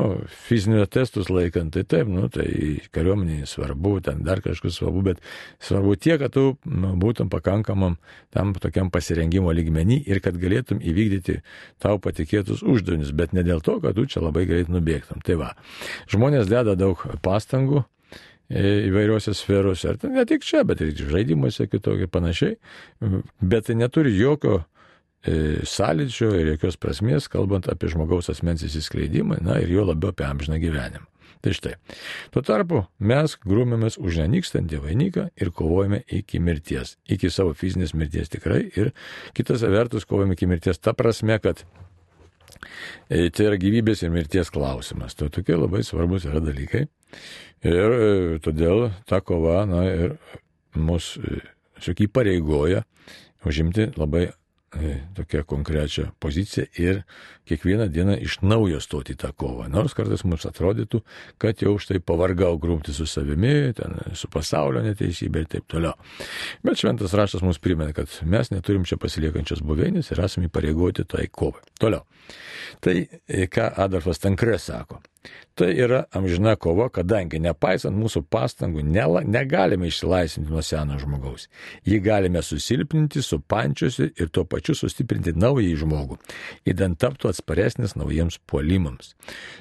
fizinio 0.46 0.87
testus 0.90 1.31
laikant, 1.33 1.74
tai 1.77 1.85
taip, 1.88 2.11
nu, 2.11 2.27
tai 2.33 2.48
kariuomeniai 2.94 3.46
svarbu, 3.48 3.96
ten 4.09 4.24
dar 4.27 4.42
kažkas 4.44 4.79
svarbu, 4.81 5.05
bet 5.11 5.22
svarbu 5.62 5.96
tiek, 6.00 6.18
kad 6.22 6.35
tu 6.35 6.46
nu, 6.64 6.94
būtum 7.00 7.31
pakankamam 7.33 7.98
tam 8.35 8.55
tokiam 8.59 8.90
pasirengimo 8.94 9.53
lygmenį 9.55 10.00
ir 10.11 10.22
kad 10.24 10.38
galėtum 10.40 10.83
įvykdyti 10.83 11.40
tau 11.83 12.00
patikėtus 12.03 12.64
uždavinius, 12.66 13.14
bet 13.14 13.37
ne 13.37 13.44
dėl 13.46 13.62
to, 13.64 13.79
kad 13.85 13.98
tu 13.98 14.09
čia 14.11 14.24
labai 14.24 14.46
greit 14.50 14.72
nubėgtum. 14.72 15.22
Tai 15.24 15.38
va, 15.40 15.53
žmonės 16.11 16.50
deda 16.54 16.76
daug 16.78 17.02
pastangų 17.24 17.82
e, 17.82 18.86
įvairiuose 18.90 19.34
sferose, 19.36 19.92
ar 19.92 19.98
ne 20.10 20.24
tik 20.28 20.46
čia, 20.46 20.62
bet 20.68 20.80
ir 20.84 20.94
žaidimuose 20.94 21.68
kitokie 21.68 22.08
panašiai, 22.08 22.56
bet 23.42 23.68
tai 23.68 23.78
neturi 23.82 24.14
jokio 24.16 24.62
E, 25.24 25.64
sąlyčio 25.64 26.34
ir 26.36 26.50
jokios 26.52 26.76
prasmės, 26.76 27.30
kalbant 27.32 27.64
apie 27.72 27.88
žmogaus 27.88 28.28
asmens 28.28 28.60
įsiskleidimą, 28.66 29.38
na 29.40 29.56
ir 29.62 29.70
jo 29.72 29.86
labiau 29.88 30.12
apie 30.12 30.26
amžiną 30.28 30.58
gyvenimą. 30.60 31.06
Tai 31.44 31.52
štai. 31.56 31.72
Tuo 32.32 32.40
tarpu 32.44 32.82
mes 33.04 33.34
grūmėmės 33.40 33.96
už 34.00 34.18
nenykstantį 34.20 34.80
vainiką 34.84 35.24
ir 35.40 35.50
kovojame 35.56 36.02
iki 36.18 36.40
mirties. 36.40 36.94
Iki 37.08 37.30
savo 37.32 37.52
fizinės 37.56 37.92
mirties 37.96 38.32
tikrai. 38.32 38.62
Ir 38.80 38.92
kitas 39.36 39.64
vertus 39.64 40.08
kovojame 40.08 40.36
iki 40.36 40.48
mirties 40.48 40.80
ta 40.80 40.92
prasme, 40.96 41.36
kad 41.40 41.64
tai 43.09 43.48
yra 43.48 43.59
gyvybės 43.61 44.05
ir 44.05 44.14
mirties 44.14 44.53
klausimas. 44.55 45.16
Tai 45.18 45.31
tokie 45.35 45.59
labai 45.59 45.83
svarbus 45.87 46.29
yra 46.29 46.42
dalykai. 46.44 46.87
Ir 47.64 47.96
e, 47.96 48.14
todėl 48.44 48.88
ta 49.09 49.20
kova, 49.24 49.62
na 49.68 49.85
ir 49.88 50.16
mus, 50.74 51.14
šiek 51.85 52.07
įpareigoja 52.09 52.83
užimti 53.44 53.92
labai 53.96 54.29
E, 54.29 54.43
tokią 55.14 55.44
konkrečią 55.48 56.08
poziciją 56.20 56.66
ir 56.78 57.02
kiekvieną 57.48 57.88
dieną 57.92 58.16
iš 58.24 58.38
naujo 58.42 58.80
stoti 58.80 59.14
į 59.14 59.20
tą 59.20 59.30
kovą. 59.37 59.68
Nors 59.72 59.94
kartais 59.96 60.24
mums 60.24 60.46
atrodytų, 60.48 61.02
kad 61.38 61.62
jau 61.62 61.76
štai 61.80 62.00
pavargau 62.00 62.58
grumti 62.60 62.94
su 62.96 63.06
savimi, 63.06 63.72
ten, 63.76 63.98
su 64.16 64.30
pasaulio 64.32 64.82
neteisybė 64.84 65.44
ir 65.44 65.50
taip 65.56 65.68
toliau. 65.70 65.94
Bet 66.64 66.80
šventas 66.80 67.14
raštas 67.16 67.44
mums 67.44 67.60
primena, 67.62 67.92
kad 67.96 68.10
mes 68.24 68.52
neturim 68.54 68.87
čia 68.88 68.98
pasiliekančios 69.00 69.64
buveinės 69.66 70.12
ir 70.12 70.24
esame 70.24 70.50
įpareigoti 70.50 71.06
tai 71.08 71.28
kovai. 71.32 71.64
Toliau. 71.80 72.06
Tai 72.84 72.96
e, 73.00 73.46
ką 73.52 73.72
Adolfas 73.84 74.22
Tankre 74.22 74.58
sako. 74.58 75.02
Tai 75.54 75.68
yra 75.70 76.00
amžina 76.10 76.56
kova, 76.58 76.88
kadangi 76.90 77.38
nepaisant 77.38 77.94
mūsų 77.94 78.24
pastangų 78.26 78.82
nela, 78.82 79.20
negalime 79.22 79.87
išsilaisvinti 79.87 80.50
nuo 80.50 80.62
seno 80.66 80.96
žmogaus. 80.98 81.46
Jį 81.87 82.00
galime 82.02 82.42
susilpninti, 82.42 83.22
supančiusi 83.22 84.08
ir 84.18 84.32
tuo 84.34 84.42
pačiu 84.50 84.74
sustiprinti 84.74 85.30
naują 85.38 85.76
žmogų, 85.84 86.18
įdant 86.66 86.98
taptų 86.98 87.30
atsparesnis 87.30 87.94
naujiems 87.94 88.40
puolimams. 88.50 89.12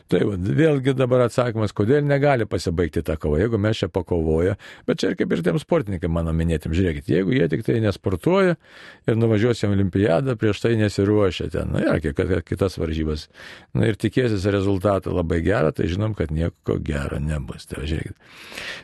Tai 0.09 0.23
va, 0.31 0.39
vėlgi 0.61 0.95
dabar 0.97 1.27
atsakymas, 1.27 1.75
kodėl 1.77 2.01
negali 2.09 2.49
pasibaigti 2.49 3.05
tą 3.05 3.19
kovą, 3.21 3.37
jeigu 3.43 3.61
mes 3.61 3.83
čia 3.83 3.91
pakovoja, 3.93 4.57
bet 4.89 5.03
čia 5.03 5.13
ir 5.13 5.19
kaip 5.21 5.37
ir 5.37 5.45
tiem 5.45 5.61
sportininkam 5.61 6.17
mano 6.17 6.33
minėtėm, 6.33 6.73
žiūrėkit, 6.73 7.13
jeigu 7.13 7.37
jie 7.37 7.51
tik 7.53 7.67
tai 7.69 7.77
nesportuoja 7.85 8.57
ir 9.05 9.21
nuvažiuosim 9.21 9.77
olimpiadą, 9.77 10.39
prieš 10.41 10.65
tai 10.65 10.73
nesiruošia 10.81 11.51
ten, 11.53 11.77
na, 11.77 11.85
ja, 11.85 12.41
kitas 12.41 12.81
varžybas, 12.81 13.29
na 13.77 13.93
ir 13.93 14.01
tikėsis 14.01 14.49
rezultatą 14.49 15.13
labai 15.13 15.43
gerą, 15.45 15.52
tai 15.53 15.71
tai 15.83 15.89
žinom, 15.91 16.15
kad 16.17 16.31
nieko 16.33 16.77
gero 16.83 17.19
nebus. 17.19 17.67
Tai, 17.69 17.83
žiūrėkit. 17.89 18.15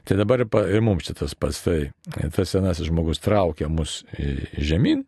tai 0.05 0.17
dabar 0.19 0.45
ir 0.45 0.83
mums 0.85 1.07
šitas 1.07 1.35
pats, 1.35 1.63
tai 1.65 1.91
tas 2.35 2.51
senasis 2.51 2.89
žmogus 2.91 3.21
traukia 3.23 3.69
mus 3.71 4.03
žemyn 4.57 5.05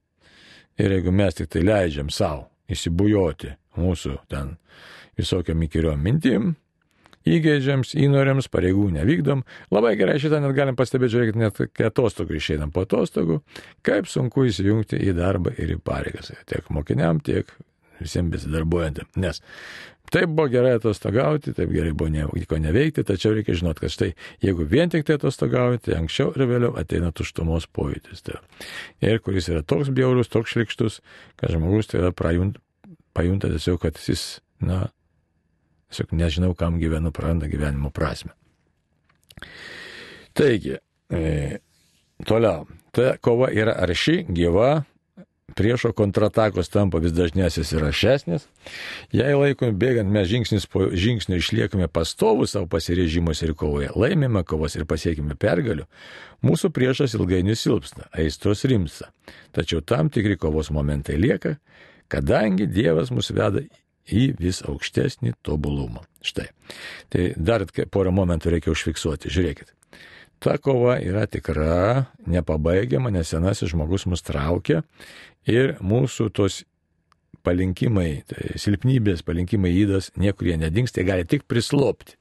ir 0.82 0.97
jeigu 0.97 1.12
mes 1.12 1.38
tik 1.38 1.52
tai 1.52 1.65
leidžiam 1.67 2.10
savo 2.10 2.47
įsibujoti 2.71 3.56
mūsų 3.78 4.17
ten 4.32 4.56
visokiam 5.19 5.62
įkyriom 5.65 6.00
mintim, 6.02 6.54
įgeidžiams, 7.28 7.93
įnoriams, 8.00 8.47
pareigų 8.52 8.88
nevykdom. 8.95 9.43
Labai 9.74 9.93
gerai 10.00 10.17
šitą 10.21 10.39
net 10.41 10.56
galim 10.58 10.78
pastebėti, 10.80 11.15
žiūrėkit, 11.15 11.39
net 11.39 11.60
kai 11.76 11.89
atostogų 11.89 12.39
išeinam 12.39 12.71
po 12.74 12.86
atostogų, 12.88 13.41
kaip 13.86 14.10
sunku 14.10 14.47
įsijungti 14.50 15.00
į 15.10 15.13
darbą 15.19 15.54
ir 15.58 15.76
į 15.76 15.82
pareigas. 15.86 16.32
Tiek 16.50 16.71
mokiniam, 16.74 17.21
tiek 17.21 17.52
visiems 18.01 18.33
besidarbuojantiems. 18.35 19.15
Nes 19.21 19.41
Taip 20.11 20.27
buvo 20.35 20.49
gerai 20.51 20.73
atostogauti, 20.75 21.53
taip 21.55 21.69
gerai 21.71 21.93
buvo 21.95 22.09
nieko 22.11 22.57
neveikti, 22.59 23.03
tačiau 23.07 23.31
reikia 23.31 23.55
žinoti, 23.55 23.79
kad 23.79 23.93
štai 23.93 24.09
jeigu 24.43 24.65
vien 24.67 24.91
tik 24.91 25.05
tai 25.07 25.15
atostogauti, 25.15 25.85
tai 25.85 26.01
anksčiau 26.01 26.33
ir 26.35 26.43
vėliau 26.49 26.73
ateina 26.79 27.13
tuštumos 27.15 27.69
pojūtis. 27.71 28.25
Tai. 28.27 28.41
Ir 29.07 29.21
kuris 29.23 29.47
yra 29.53 29.63
toks 29.63 29.93
bjaurus, 29.95 30.27
toks 30.33 30.51
šlikštus, 30.51 30.99
kad 31.39 31.55
žmogus 31.55 31.87
tai 31.87 32.01
yra 32.01 32.11
prajunt, 32.11 32.59
pajunta 33.15 33.53
tiesiog, 33.53 33.79
kad 33.85 34.03
jis, 34.03 34.25
na, 34.59 34.81
tiesiog 35.87 36.11
nežinau, 36.19 36.51
kam 36.59 36.75
gyvenu, 36.83 37.15
praranda 37.15 37.47
gyvenimo 37.47 37.93
prasme. 37.95 38.35
Taigi, 40.35 40.75
e, 41.07 41.23
toliau, 42.27 42.67
ta 42.91 43.15
kova 43.23 43.47
yra 43.55 43.79
arši, 43.79 44.25
gyva, 44.27 44.81
priešo 45.55 45.91
kontratakos 45.97 46.69
tampa 46.71 46.99
vis 47.03 47.13
dažnesnis 47.15 47.71
ir 47.73 47.83
rašesnis. 47.85 48.47
Jei 49.15 49.33
laikom 49.35 49.75
bėgant 49.79 50.11
mes 50.11 50.29
žingsnis 50.29 50.67
po 50.71 50.87
žingsnio 50.91 51.39
išliekame 51.41 51.89
pastovų 51.91 52.47
savo 52.49 52.69
pasirežimuose 52.71 53.47
ir 53.47 53.55
kovoje, 53.57 53.91
laimime 53.95 54.43
kovos 54.47 54.77
ir 54.77 54.87
pasiekime 54.89 55.37
pergalių, 55.39 55.87
mūsų 56.45 56.71
priešas 56.75 57.17
ilgainiui 57.19 57.57
silpsta, 57.59 58.07
aistros 58.11 58.65
rimsta. 58.69 59.11
Tačiau 59.55 59.83
tam 59.85 60.09
tikri 60.13 60.37
kovos 60.39 60.71
momentai 60.71 61.19
lieka, 61.19 61.57
kadangi 62.11 62.67
Dievas 62.67 63.11
mus 63.11 63.31
veda 63.35 63.63
į 64.11 64.31
vis 64.39 64.63
aukštesnį 64.65 65.35
tobulumą. 65.45 66.03
Štai. 66.25 66.49
Tai 67.13 67.29
dar 67.37 67.65
porą 67.91 68.11
momentų 68.15 68.55
reikia 68.55 68.73
užfiksuoti. 68.73 69.31
Žiūrėkit 69.31 69.75
ta 70.41 70.58
kova 70.58 70.97
yra 71.01 71.27
tikra, 71.30 72.08
nepabaigiama, 72.30 73.12
nes 73.13 73.30
senasis 73.32 73.71
žmogus 73.75 74.08
mus 74.10 74.25
traukia 74.25 74.82
ir 75.49 75.75
mūsų 75.82 76.30
tos 76.34 76.63
palinkimai, 77.45 78.23
tai 78.30 78.56
silpnybės, 78.62 79.23
palinkimai 79.25 79.71
įdas 79.84 80.12
niekur 80.19 80.51
jie 80.51 80.58
nedings, 80.62 80.93
tai 80.93 81.06
gali 81.08 81.25
tik 81.30 81.47
prislopti. 81.49 82.17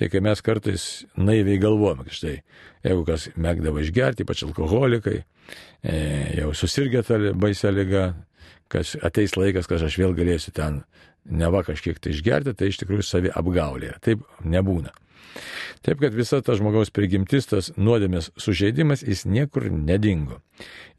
Tai 0.00 0.08
kai 0.08 0.22
mes 0.24 0.40
kartais 0.44 0.82
naiviai 1.20 1.60
galvojame, 1.60 2.06
kad 2.08 2.16
štai, 2.16 2.36
jeigu 2.86 3.04
kas 3.08 3.28
mėgdavo 3.36 3.82
išgerti, 3.82 4.24
ypač 4.24 4.44
alkoholikai, 4.46 5.18
e, 5.84 5.96
jau 6.38 6.54
susirgę 6.56 7.02
tą 7.04 7.18
baisę 7.36 7.72
lygą, 7.72 8.06
kad 8.72 8.94
ateis 9.04 9.36
laikas, 9.36 9.68
kad 9.68 9.84
aš 9.84 9.98
vėl 10.00 10.16
galėsiu 10.16 10.54
ten 10.56 10.80
neva 11.28 11.60
kažkiek 11.66 12.00
tai 12.00 12.14
išgerti, 12.16 12.56
tai 12.56 12.70
iš 12.72 12.80
tikrųjų 12.80 13.04
savi 13.06 13.32
apgaulė. 13.36 13.92
Taip 14.04 14.24
nebūna. 14.40 14.94
Taip 15.82 15.98
kad 15.98 16.14
visa 16.14 16.38
ta 16.44 16.54
žmogaus 16.54 16.92
prigimtis, 16.94 17.48
tas 17.50 17.72
nuodėmės 17.74 18.30
sužeidimas, 18.38 19.02
jis 19.02 19.24
niekur 19.26 19.66
nedingo. 19.72 20.38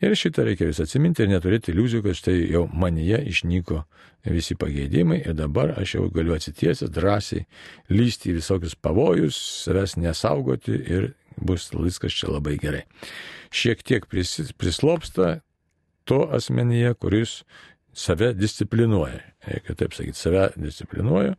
Ir 0.04 0.16
šitą 0.20 0.44
reikia 0.48 0.68
vis 0.68 0.82
atsiminti 0.84 1.24
ir 1.24 1.32
neturėti 1.32 1.72
iliuzijų, 1.72 2.04
kad 2.04 2.20
štai 2.20 2.36
jau 2.52 2.66
manyje 2.68 3.22
išnyko 3.32 3.84
visi 4.28 4.58
pageidimai 4.60 5.22
ir 5.24 5.38
dabar 5.40 5.76
aš 5.80 5.96
jau 5.98 6.10
galiu 6.12 6.36
atsitiesęs 6.36 6.92
drąsiai 6.92 7.46
lysti 7.92 8.34
į 8.34 8.38
visokius 8.42 8.76
pavojus, 8.76 9.40
savęs 9.64 9.96
nesaugoti 10.00 10.76
ir 10.76 11.14
bus 11.38 11.70
viskas 11.74 12.16
čia 12.20 12.34
labai 12.34 12.58
gerai. 12.60 12.84
Šiek 13.54 13.84
tiek 13.88 14.08
prislopsta 14.08 15.40
to 16.04 16.26
asmenyje, 16.36 16.94
kuris 17.00 17.44
save 17.94 18.34
disciplinuoja. 18.34 19.22
Reikia 19.48 19.76
taip 19.80 19.96
sakyti, 19.96 20.18
save 20.18 20.50
disciplinuoja 20.58 21.36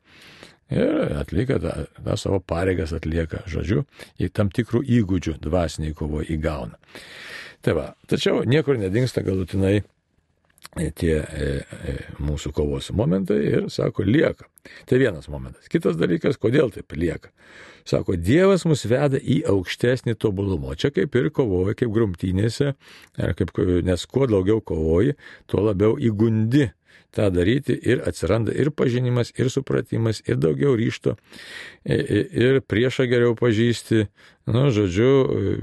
ir 0.75 1.17
atlieka 1.21 1.59
tą, 1.63 1.75
tą 2.05 2.17
savo 2.21 2.41
pareigas 2.41 2.95
atlieka, 2.97 3.45
žodžiu, 3.51 3.85
į 4.19 4.31
tam 4.35 4.53
tikrų 4.55 4.85
įgūdžių 5.01 5.39
dvasiniai 5.45 5.97
kovo 5.97 6.23
įgauna. 6.23 6.79
Tai 7.65 7.77
va, 7.79 7.91
tačiau 8.11 8.43
niekur 8.45 8.77
nedingsta 8.77 9.23
galutinai 9.25 9.79
e, 9.81 10.89
tie 10.93 11.15
e, 11.17 11.47
e, 11.65 11.95
mūsų 12.21 12.53
kovos 12.57 12.91
momentai 12.93 13.39
ir 13.49 13.71
sako, 13.73 14.05
lieka. 14.05 14.51
Tai 14.89 14.99
vienas 15.01 15.31
momentas. 15.33 15.71
Kitas 15.73 15.97
dalykas, 16.01 16.37
kodėl 16.41 16.73
taip 16.75 16.93
lieka. 16.99 17.33
Sako, 17.89 18.17
Dievas 18.17 18.65
mus 18.65 18.85
veda 18.89 19.19
į 19.21 19.43
aukštesnį 19.53 20.15
tobulumą. 20.21 20.73
Čia 20.81 20.89
kaip 20.93 21.17
ir 21.21 21.29
kovoja, 21.37 21.75
kaip 21.77 21.91
grumtynėse, 21.93 22.73
kaip, 23.17 23.53
nes 23.85 24.07
kuo 24.09 24.29
daugiau 24.29 24.63
kovoji, 24.65 25.19
tuo 25.49 25.67
labiau 25.67 25.99
įgundi 26.01 26.71
tą 27.15 27.31
daryti 27.35 27.77
ir 27.77 28.03
atsiranda 28.09 28.53
ir 28.53 28.71
pažinimas, 28.75 29.33
ir 29.39 29.51
supratimas, 29.53 30.23
ir 30.27 30.41
daugiau 30.43 30.75
ryšto, 30.79 31.17
ir 31.85 32.61
priešą 32.67 33.09
geriau 33.11 33.37
pažįsti, 33.39 34.07
nu, 34.51 34.67
žodžiu, 34.75 35.13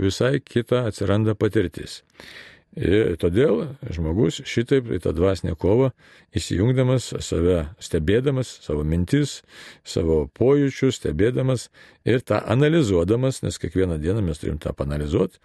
visai 0.02 0.40
kita 0.40 0.86
atsiranda 0.90 1.36
patirtis. 1.36 2.02
Ir 2.80 3.18
todėl 3.20 3.66
žmogus 3.92 4.38
šitaip 4.48 4.94
į 4.96 5.02
tą 5.04 5.12
dvasinę 5.12 5.58
kovą 5.60 5.90
įsijungdamas 6.40 7.10
save, 7.20 7.66
stebėdamas 7.84 8.48
savo 8.64 8.86
mintis, 8.88 9.42
savo 9.84 10.22
pojūčius, 10.40 11.02
stebėdamas 11.02 11.68
ir 12.08 12.24
tą 12.24 12.40
analizuodamas, 12.54 13.42
nes 13.44 13.60
kiekvieną 13.60 14.00
dieną 14.00 14.24
mes 14.24 14.40
turim 14.40 14.62
tą 14.64 14.72
panalizuoti, 14.72 15.44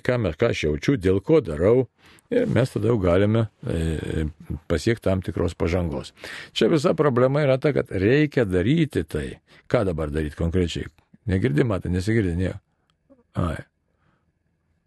ką, 0.00 0.16
mes, 0.24 0.40
ką 0.40 0.54
aš 0.54 0.64
jaučiu, 0.70 0.96
dėl 0.96 1.20
ko 1.20 1.42
darau, 1.44 1.90
ir 2.32 2.48
mes 2.48 2.72
tada 2.72 2.88
jau 2.88 2.96
galime 3.04 3.46
e, 3.68 4.24
pasiekti 4.70 5.10
tam 5.10 5.20
tikros 5.22 5.52
pažangos. 5.60 6.14
Čia 6.56 6.72
visa 6.72 6.96
problema 6.96 7.44
yra 7.44 7.60
ta, 7.60 7.76
kad 7.76 7.92
reikia 7.92 8.48
daryti 8.48 9.04
tai. 9.04 9.28
Ką 9.68 9.84
dabar 9.92 10.08
daryti 10.14 10.40
konkrečiai? 10.40 10.88
Negirdi, 11.28 11.68
matai, 11.68 11.92
nesigirdi 11.92 12.32
nieko. 12.38 12.60
Ai. 13.36 13.60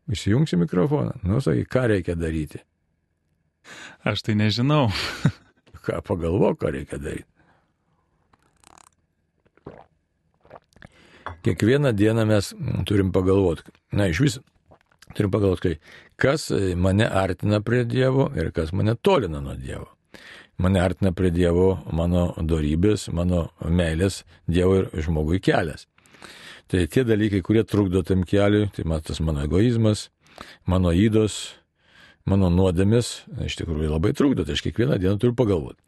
Įsijungsi 0.10 0.58
mikrofoną. 0.58 1.20
Nu, 1.24 1.42
sakai, 1.42 1.66
ką 1.70 1.86
reikia 1.94 2.16
daryti? 2.18 2.64
Aš 4.08 4.24
tai 4.26 4.36
nežinau. 4.40 4.88
ką 5.86 6.02
pagalvo, 6.06 6.56
ką 6.58 6.74
reikia 6.74 6.98
daryti. 7.02 7.28
Kiekvieną 11.46 11.94
dieną 11.96 12.26
mes 12.26 12.54
turim 12.86 13.12
pagalvoti. 13.12 13.70
Na, 13.92 14.10
iš 14.10 14.20
vis 14.20 14.40
turim 15.16 15.32
pagalvoti, 15.32 15.78
kas 16.20 16.50
mane 16.76 17.08
artina 17.08 17.62
prie 17.62 17.86
Dievo 17.86 18.28
ir 18.36 18.52
kas 18.52 18.74
mane 18.74 18.96
tolina 18.96 19.40
nuo 19.42 19.56
Dievo. 19.56 19.88
Mane 20.60 20.82
artina 20.82 21.14
prie 21.16 21.32
Dievo 21.32 21.78
mano 21.96 22.34
darybės, 22.38 23.08
mano 23.16 23.48
meilės 23.64 24.24
Dievo 24.48 24.82
ir 24.82 24.90
žmogui 25.06 25.40
kelias. 25.40 25.88
Tai 26.70 26.84
tie 26.86 27.02
dalykai, 27.02 27.42
kurie 27.42 27.64
trukdo 27.66 28.04
tam 28.06 28.22
keliui, 28.30 28.68
tai 28.76 28.84
matas 28.86 29.18
mano 29.26 29.42
egoizmas, 29.42 30.10
mano 30.70 30.92
įdos, 30.94 31.40
mano 32.30 32.52
nuodėmis, 32.54 33.24
iš 33.48 33.58
tikrųjų 33.64 33.90
labai 33.96 34.12
trukdo, 34.14 34.46
tai 34.46 34.54
aš 34.54 34.62
kiekvieną 34.68 35.00
dieną 35.02 35.18
turiu 35.18 35.38
pagalvoti. 35.38 35.82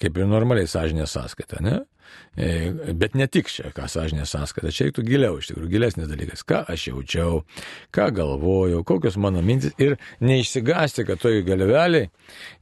Kaip 0.00 0.20
ir 0.20 0.28
normaliai 0.30 0.70
sąžinė 0.70 1.08
sąskaita, 1.10 1.58
ne? 1.66 1.80
E, 2.36 2.70
bet 2.94 3.16
ne 3.18 3.26
tik 3.26 3.48
čia, 3.50 3.72
ką 3.74 3.88
sąžinė 3.90 4.22
sąskaita, 4.28 4.70
čia 4.72 4.86
reiktų 4.86 5.02
giliau, 5.06 5.38
iš 5.40 5.50
tikrųjų, 5.50 5.70
gilesnis 5.72 6.08
dalykas, 6.10 6.44
ką 6.46 6.60
aš 6.70 6.86
jaučiau, 6.92 7.40
ką 7.94 8.06
galvojau, 8.14 8.84
kokios 8.86 9.18
mano 9.20 9.42
mintis 9.42 9.74
ir 9.82 9.96
neišsigasti, 10.22 11.04
kad 11.08 11.18
toj 11.20 11.42
galveliai 11.48 12.06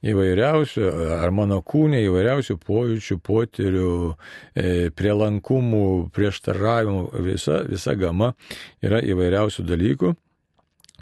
įvairiausių, 0.08 0.86
ar 1.18 1.34
mano 1.36 1.60
kūnė 1.60 2.00
įvairiausių 2.06 2.56
pojūčių, 2.64 3.18
potyrių, 3.28 3.92
e, 4.56 4.72
prielankumų, 4.96 5.84
prieštaravimų, 6.16 7.04
visa, 7.28 7.60
visa 7.68 7.94
gama 7.98 8.32
yra 8.80 9.04
įvairiausių 9.04 9.68
dalykų 9.68 10.16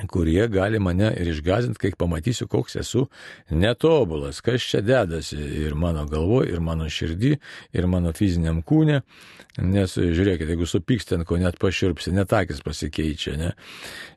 kurie 0.05 0.49
gali 0.49 0.79
mane 0.79 1.09
ir 1.21 1.31
išgazinti, 1.33 1.79
kai 1.81 1.93
pamatysiu, 1.99 2.47
koks 2.53 2.77
esu 2.83 3.07
netobulas, 3.51 4.43
kas 4.45 4.65
čia 4.69 4.83
dedasi 4.85 5.39
ir 5.65 5.75
mano 5.75 6.05
galvoje, 6.11 6.53
ir 6.53 6.61
mano 6.61 6.89
širdį, 6.93 7.33
ir 7.73 7.89
mano 7.89 8.13
fiziniam 8.17 8.61
kūne. 8.63 9.01
Nes 9.57 9.95
žiūrėkit, 9.97 10.51
jeigu 10.53 10.67
supyks 10.69 11.09
ten, 11.09 11.23
ko 11.25 11.39
net 11.41 11.57
paširpsi, 11.57 12.13
net 12.13 12.33
akis 12.37 12.61
pasikeičia, 12.61 13.37
ne? 13.41 13.53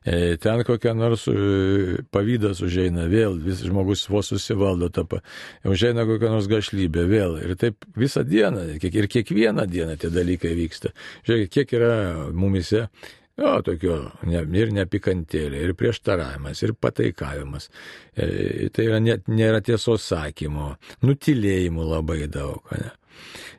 E, 0.04 0.36
ten 0.36 0.60
kokia 0.68 0.92
nors 0.92 1.24
e, 1.32 2.02
pavydas 2.12 2.60
užeina 2.60 3.06
vėl, 3.08 3.38
vis 3.40 3.62
žmogus 3.64 4.04
vos 4.12 4.28
susivaldo, 4.34 4.90
tapa, 4.92 5.22
užeina 5.64 6.04
kokia 6.04 6.34
nors 6.34 6.50
gašlybė 6.50 7.06
vėl. 7.08 7.38
Ir 7.40 7.56
taip 7.56 7.88
visą 7.96 8.20
dieną, 8.28 8.66
ir 8.76 9.08
kiekvieną 9.08 9.64
dieną 9.64 9.96
tie 10.02 10.12
dalykai 10.12 10.52
vyksta. 10.58 10.92
Žiūrėkit, 11.24 11.54
kiek 11.56 11.74
yra 11.80 11.94
mumise 12.36 12.90
Jo, 13.40 13.54
tokio 13.64 13.94
ne, 14.28 14.42
ir 14.60 14.72
neapykantėlė, 14.76 15.62
ir 15.64 15.72
prieštaravimas, 15.78 16.60
ir 16.60 16.74
pataikavimas. 16.76 17.70
E, 18.12 18.68
tai 18.74 18.84
yra 18.90 18.98
net 19.00 19.30
nėra 19.32 19.62
tiesos 19.64 20.04
sakymo, 20.10 20.74
nutilėjimų 21.06 21.86
labai 21.88 22.26
daug. 22.28 22.68
Ne? 22.76 22.90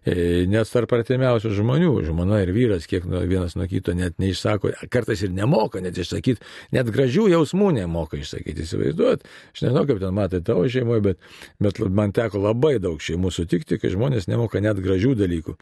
E, 0.01 0.47
nes 0.49 0.71
tarp 0.73 0.95
artimiausių 0.97 1.51
žmonių, 1.59 1.91
žmona 2.07 2.39
ir 2.41 2.49
vyras, 2.55 2.87
kiek 2.89 3.05
vienas 3.05 3.53
nuo 3.53 3.67
kito 3.69 3.93
net 3.93 4.15
neišsako, 4.21 4.71
kartais 4.89 5.21
ir 5.21 5.33
nemoka 5.35 5.81
net 5.83 5.99
išsakyti, 6.01 6.41
net 6.73 6.89
gražių 6.89 7.27
jausmų 7.35 7.69
nemoka 7.77 8.17
išsakyti, 8.17 8.65
įsivaizduot. 8.65 9.27
Aš 9.53 9.63
nežinau, 9.67 9.85
kaip 9.85 10.01
ten 10.01 10.17
matai 10.17 10.41
tavo 10.45 10.65
šeimoje, 10.65 11.05
bet, 11.05 11.21
bet 11.61 11.81
man 11.93 12.15
teko 12.17 12.41
labai 12.47 12.79
daug 12.81 12.97
šeimų 12.97 13.29
sutikti, 13.35 13.77
kai 13.81 13.93
žmonės 13.93 14.25
nemoka 14.31 14.63
net 14.63 14.81
gražių 14.81 15.13
dalykų 15.21 15.57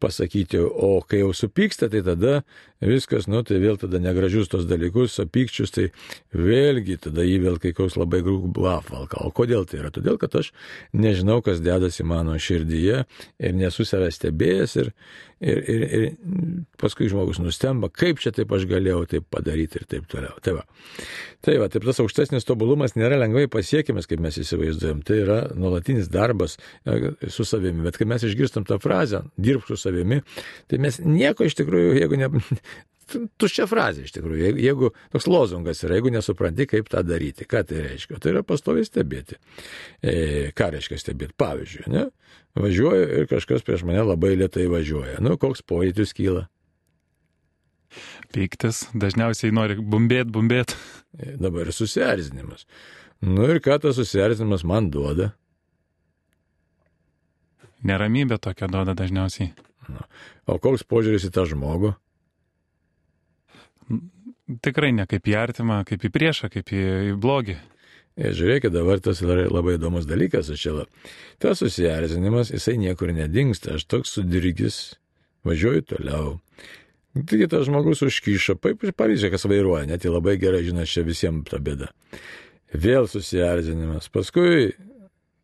pasakyti, 0.00 0.62
o 0.62 0.94
kai 1.04 1.20
jau 1.20 1.34
supyksta, 1.36 1.90
tai 1.92 2.00
tada 2.06 2.40
viskas, 2.82 3.28
nu 3.30 3.42
tai 3.46 3.60
vėl 3.62 3.76
tada 3.80 4.00
negražius 4.02 4.50
tos 4.50 4.64
dalykus, 4.68 5.14
supykčius, 5.18 5.72
tai 5.74 5.88
vėlgi 6.34 6.98
tada 7.04 7.24
jį 7.26 7.38
vėl 7.44 7.60
kai 7.62 7.74
koks 7.76 7.98
labai 8.00 8.22
grūbų 8.24 8.66
apvalka. 8.72 9.20
O 9.22 9.30
kodėl 9.34 9.66
tai 9.68 9.82
yra? 9.82 9.92
Todėl, 9.94 10.18
kad 10.20 10.34
aš 10.40 10.50
nežinau, 10.96 11.40
kas 11.44 11.62
dedasi 11.62 12.06
mano 12.08 12.34
širdyje 12.40 13.04
ir 13.42 13.54
nesu 13.56 13.86
savęs 13.88 14.18
stebėjęs 14.18 14.74
ir, 14.80 14.90
ir, 15.42 15.60
ir, 15.74 15.84
ir 15.98 16.04
paskui 16.80 17.08
žmogus 17.10 17.40
nustemba, 17.42 17.90
kaip 17.90 18.22
čia 18.22 18.32
taip 18.34 18.52
aš 18.54 18.66
galėjau 18.70 19.02
taip 19.10 19.26
padaryti 19.32 19.80
ir 19.80 19.88
taip 19.90 20.06
toliau. 20.10 20.36
Tai 20.44 20.56
va, 20.58 20.64
tai 21.44 21.56
va, 21.60 21.68
taip 21.72 21.86
tas 21.88 22.00
aukštesnis 22.04 22.46
tobulumas 22.48 22.96
nėra 22.98 23.18
lengvai 23.20 23.48
pasiekiamas, 23.52 24.08
kaip 24.10 24.22
mes 24.24 24.38
įsivaizduojam, 24.42 25.02
tai 25.06 25.22
yra 25.24 25.40
nuolatinis 25.58 26.10
darbas 26.12 26.58
e, 26.86 27.14
su 27.32 27.46
savimi, 27.48 27.84
bet 27.86 27.98
kai 28.00 28.08
mes 28.08 28.24
išgirstam 28.28 28.68
tą 28.68 28.78
frazę, 28.82 29.24
dirbk 29.40 29.70
su 29.70 29.80
savimi, 29.80 30.22
tai 30.70 30.80
mes 30.82 31.02
nieko 31.02 31.48
iš 31.48 31.58
tikrųjų, 31.60 31.98
jeigu 32.00 32.22
ne, 32.22 32.30
tuščia 33.40 33.66
frazė 33.70 34.06
iš 34.06 34.14
tikrųjų. 34.16 34.40
Jeigu, 34.46 34.62
jeigu 34.62 34.90
toks 35.12 35.28
lozungas 35.30 35.82
yra, 35.86 35.98
jeigu 35.98 36.12
nesupranti, 36.14 36.66
kaip 36.70 36.90
tą 36.92 37.02
daryti, 37.06 37.46
ką 37.48 37.64
tai 37.68 37.84
reiškia, 37.86 38.18
tai 38.22 38.32
yra 38.34 38.44
pastoviai 38.46 38.86
stebėti. 38.88 39.38
E, 40.02 40.14
ką 40.56 40.70
reiškia 40.76 41.00
stebėti? 41.00 41.36
Pavyzdžiui, 41.40 41.86
ne? 41.92 42.08
važiuoju 42.58 43.04
ir 43.18 43.28
kažkas 43.30 43.64
prieš 43.64 43.84
mane 43.88 44.02
labai 44.04 44.34
lietai 44.36 44.66
važiuoja. 44.70 45.20
Nu, 45.24 45.38
koks 45.40 45.64
pojūtis 45.68 46.12
kyla? 46.16 46.46
Pyktis, 48.32 48.86
dažniausiai 48.96 49.52
nori 49.52 49.76
bumbėt, 49.76 50.30
bumbėt. 50.32 50.76
E, 51.16 51.34
dabar 51.40 51.68
susierzinimas. 51.72 52.66
Nu 53.22 53.46
ir 53.52 53.60
ką 53.64 53.78
tas 53.82 53.98
susierzinimas 54.00 54.64
man 54.68 54.90
duoda? 54.92 55.32
Neramybė 57.86 58.38
tokia 58.42 58.68
duoda 58.70 58.94
dažniausiai. 58.98 59.52
Nu. 59.90 60.04
O 60.46 60.58
koks 60.62 60.84
požiūris 60.86 61.26
į 61.28 61.32
tą 61.34 61.44
žmogų? 61.50 61.92
Tikrai 64.62 64.90
ne 64.96 65.06
kaip 65.06 65.28
į 65.30 65.36
artimą, 65.38 65.82
kaip 65.86 66.02
į 66.02 66.10
priešą, 66.12 66.50
kaip 66.52 66.72
į, 66.74 66.82
į 67.12 67.18
blogį. 67.22 67.56
Ir 68.18 68.28
e, 68.28 68.34
žiūrėkit, 68.36 68.72
dabar 68.74 69.00
tas 69.00 69.22
yra 69.24 69.46
labai 69.48 69.78
įdomus 69.78 70.08
dalykas, 70.08 70.50
aš 70.52 70.64
čia. 70.66 70.86
Tas 71.40 71.62
susierzinimas, 71.62 72.50
jisai 72.52 72.76
niekur 72.80 73.14
nedingsta, 73.16 73.78
aš 73.78 73.86
toks 73.88 74.16
sudirgis, 74.18 74.80
važiuoju 75.48 75.86
toliau. 75.94 76.34
Taigi 77.12 77.48
tas 77.52 77.66
žmogus 77.68 78.02
užkyšo, 78.04 78.56
pavyzdžiui, 78.60 79.32
kas 79.32 79.44
vairuoja, 79.48 79.86
net 79.88 80.04
jį 80.04 80.14
labai 80.14 80.38
gerai 80.40 80.62
žino, 80.64 80.84
čia 80.88 81.04
visiems 81.04 81.50
ta 81.50 81.60
bėda. 81.60 81.90
Vėl 82.72 83.08
susierzinimas, 83.08 84.08
paskui 84.12 84.72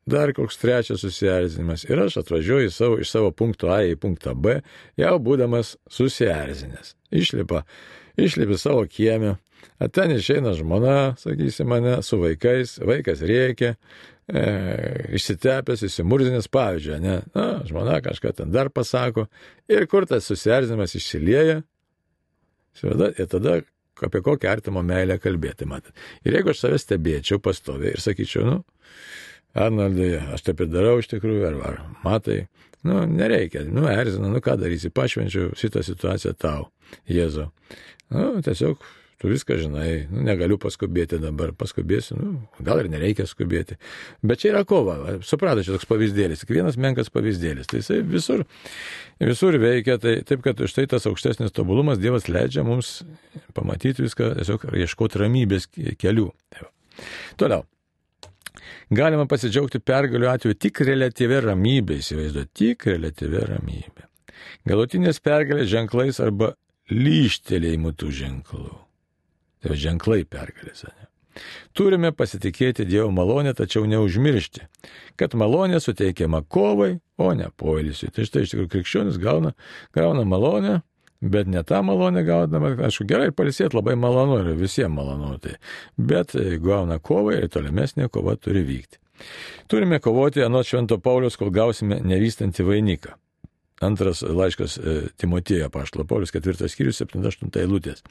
dar 0.08 0.32
koks 0.36 0.56
trečias 0.60 1.04
susierzinimas 1.04 1.84
ir 1.88 2.00
aš 2.06 2.22
atvažiuoju 2.22 2.72
savo, 2.72 2.96
iš 3.00 3.12
savo 3.12 3.32
punkto 3.36 3.68
A 3.72 3.82
į 3.84 3.98
punktą 4.00 4.32
B, 4.32 4.62
jau 4.96 5.14
būdamas 5.20 5.74
susierzinęs. 5.92 6.94
Išlipa, 7.12 7.66
išlipi 8.18 8.58
savo 8.58 8.84
kiemę, 8.90 9.36
o 9.78 9.88
ten 9.88 10.12
išeina 10.16 10.52
žmona, 10.58 10.98
sakysi 11.20 11.66
mane, 11.68 11.98
su 12.02 12.18
vaikais, 12.20 12.78
vaikas 12.82 13.22
rėkia, 13.26 13.74
e, 14.28 14.44
išsitepęs, 15.18 15.86
įsimurzinęs, 15.88 16.50
pavyzdžiui, 16.52 17.00
ne, 17.04 17.16
na, 17.34 17.48
žmona 17.68 18.00
kažką 18.04 18.34
ten 18.40 18.54
dar 18.54 18.70
pasako 18.74 19.28
ir 19.70 19.86
kur 19.90 20.06
tas 20.06 20.28
susierzinimas 20.28 20.96
išsilieja, 20.98 21.62
ir 22.82 23.26
tada 23.30 23.60
apie 24.02 24.20
kokią 24.22 24.50
artimo 24.50 24.82
meilę 24.86 25.18
kalbėti, 25.18 25.66
matot. 25.66 25.94
Ir 26.22 26.38
jeigu 26.38 26.52
aš 26.52 26.60
save 26.62 26.78
stebėčiau 26.78 27.40
pastoviai 27.42 27.96
ir 27.96 28.02
sakyčiau, 28.02 28.44
nu, 28.46 28.60
Arnoldai, 29.58 30.12
aš 30.34 30.44
taip 30.46 30.62
ir 30.62 30.70
darau 30.70 30.98
iš 31.00 31.08
tikrųjų, 31.10 31.44
ar, 31.48 31.56
ar 31.66 31.78
matai, 32.04 32.42
nu, 32.86 33.00
nereikia, 33.10 33.64
nu, 33.66 33.86
erzina, 33.90 34.30
nu, 34.30 34.42
ką 34.44 34.58
darysi, 34.60 34.92
pašvenčiu 34.94 35.50
šitą 35.58 35.82
situaciją 35.86 36.34
tau, 36.38 36.68
Jėzu. 37.10 37.48
Nu, 38.14 38.30
tiesiog 38.44 38.80
tu 39.18 39.28
viską 39.28 39.56
žinai, 39.58 40.06
nu, 40.12 40.22
negaliu 40.28 40.58
paskubėti 40.62 41.18
dabar, 41.18 41.50
paskubėsiu, 41.58 42.16
nu, 42.20 42.28
gal 42.62 42.84
ir 42.84 42.88
nereikia 42.92 43.26
skubėti. 43.26 43.74
Bet 44.22 44.44
čia 44.44 44.52
yra 44.52 44.62
kova, 44.68 45.18
supratai, 45.26 45.64
čia 45.66 45.74
toks 45.74 45.88
pavyzdėlis, 45.90 46.44
tik 46.44 46.54
vienas 46.54 46.78
menkas 46.78 47.10
pavyzdėlis. 47.14 47.66
Tai 47.70 47.82
jisai 47.82 47.98
visur, 48.06 48.44
visur 49.18 49.58
veikia, 49.58 49.98
tai 50.02 50.20
taip, 50.28 50.44
kad 50.46 50.62
štai 50.70 50.86
tas 50.94 51.08
aukštesnis 51.10 51.54
tobulumas 51.56 51.98
Dievas 51.98 52.30
leidžia 52.30 52.62
mums 52.66 53.00
pamatyti 53.58 54.06
viską, 54.06 54.36
tiesiog 54.38 54.68
ieškoti 54.86 55.24
ramybės 55.24 55.66
kelių. 55.98 56.30
Tai 56.54 56.70
Toliau. 57.38 57.64
Galima 58.94 59.26
pasidžiaugti 59.28 59.80
pergalių 59.84 60.30
atveju 60.30 60.56
tik 60.62 60.80
relatyvė 60.86 61.42
ramybė, 61.44 61.98
įsivaizduoti, 62.00 62.54
tik 62.56 62.86
relatyvė 62.88 63.44
ramybė. 63.50 64.06
Galutinės 64.68 65.20
pergalės 65.24 65.68
ženklais 65.70 66.20
arba 66.24 66.54
lyštelėjimų 66.92 67.94
tų 67.98 68.10
ženklų. 68.22 68.74
Tai 69.64 69.76
ženklai 69.76 70.22
pergalės. 70.28 70.84
Ne? 70.86 71.08
Turime 71.76 72.10
pasitikėti 72.14 72.86
Dievo 72.88 73.10
malonę, 73.14 73.54
tačiau 73.54 73.86
neužmiršti, 73.90 74.66
kad 75.18 75.34
malonė 75.38 75.80
suteikiama 75.82 76.42
kovai, 76.50 76.98
o 77.18 77.32
ne 77.34 77.50
poilsiui. 77.56 78.10
Tai 78.14 78.26
štai 78.26 78.44
iš 78.44 78.54
tikrųjų 78.54 78.70
krikščionis 78.74 79.18
gauna, 79.22 79.54
gauna 79.94 80.24
malonę, 80.26 80.80
bet 81.20 81.50
ne 81.50 81.62
tą 81.66 81.82
malonę 81.86 82.22
gaudama, 82.26 82.72
aišku, 82.88 83.06
gerai 83.10 83.30
palisėti 83.34 83.78
labai 83.78 83.96
malonu 83.98 84.40
ir 84.42 84.58
visiems 84.58 84.94
malonu, 84.94 85.36
tai, 85.42 85.58
bet 85.98 86.34
gauna 86.62 86.98
kovą 87.02 87.38
ir 87.38 87.48
tolimesnė 87.52 88.10
kova 88.14 88.36
turi 88.38 88.64
vykti. 88.66 89.02
Turime 89.66 89.98
kovoti 89.98 90.44
anot 90.46 90.66
Švento 90.66 91.00
Paulius, 91.02 91.36
kol 91.38 91.50
gausime 91.50 91.98
nevystantį 92.06 92.66
vainiką. 92.68 93.16
Antras 93.84 94.24
laiškas 94.26 94.78
e, 94.78 94.96
Timotėjo 95.20 95.68
paštalo 95.74 96.06
Paulius, 96.08 96.32
ketvirtas 96.34 96.74
skyrius, 96.74 96.98
7-8 97.04 97.60
eilutės. 97.62 98.02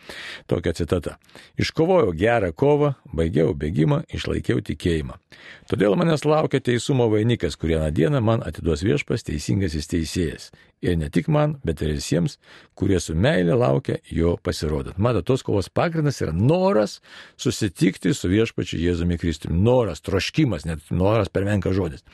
Tokia 0.48 0.74
citata. 0.78 1.18
Iškovojau 1.60 2.14
gerą 2.18 2.54
kovą, 2.56 2.94
baigiau 3.16 3.52
bėgimą, 3.58 4.04
išlaikiau 4.14 4.64
tikėjimą. 4.64 5.20
Todėl 5.68 5.98
manęs 6.00 6.24
laukia 6.28 6.62
teisumo 6.64 7.10
vainikas, 7.12 7.60
kurį 7.60 7.78
vieną 7.78 7.92
dieną 8.00 8.24
man 8.24 8.46
atiduos 8.48 8.86
viešpas 8.88 9.28
teisingasis 9.28 9.92
teisėjas 9.92 10.52
ir 10.82 10.98
ne 10.98 11.10
tik 11.10 11.28
man, 11.32 11.56
bet 11.66 11.82
ir 11.82 11.96
visiems, 11.98 12.38
kurie 12.78 13.00
su 13.02 13.16
meilė 13.18 13.56
laukia 13.58 13.98
jo 14.14 14.36
pasirodant. 14.44 15.00
Matot, 15.02 15.26
tos 15.26 15.44
kovos 15.46 15.70
pagrindas 15.74 16.22
yra 16.22 16.34
noras 16.36 17.00
susitikti 17.40 18.14
su 18.14 18.30
viešpačiu 18.30 18.80
Jėzumi 18.82 19.18
Kristumi. 19.22 19.58
Noras, 19.68 20.04
troškimas, 20.06 20.68
net 20.70 20.92
noras 20.94 21.32
per 21.34 21.48
menka 21.48 21.74
žodis. 21.74 22.06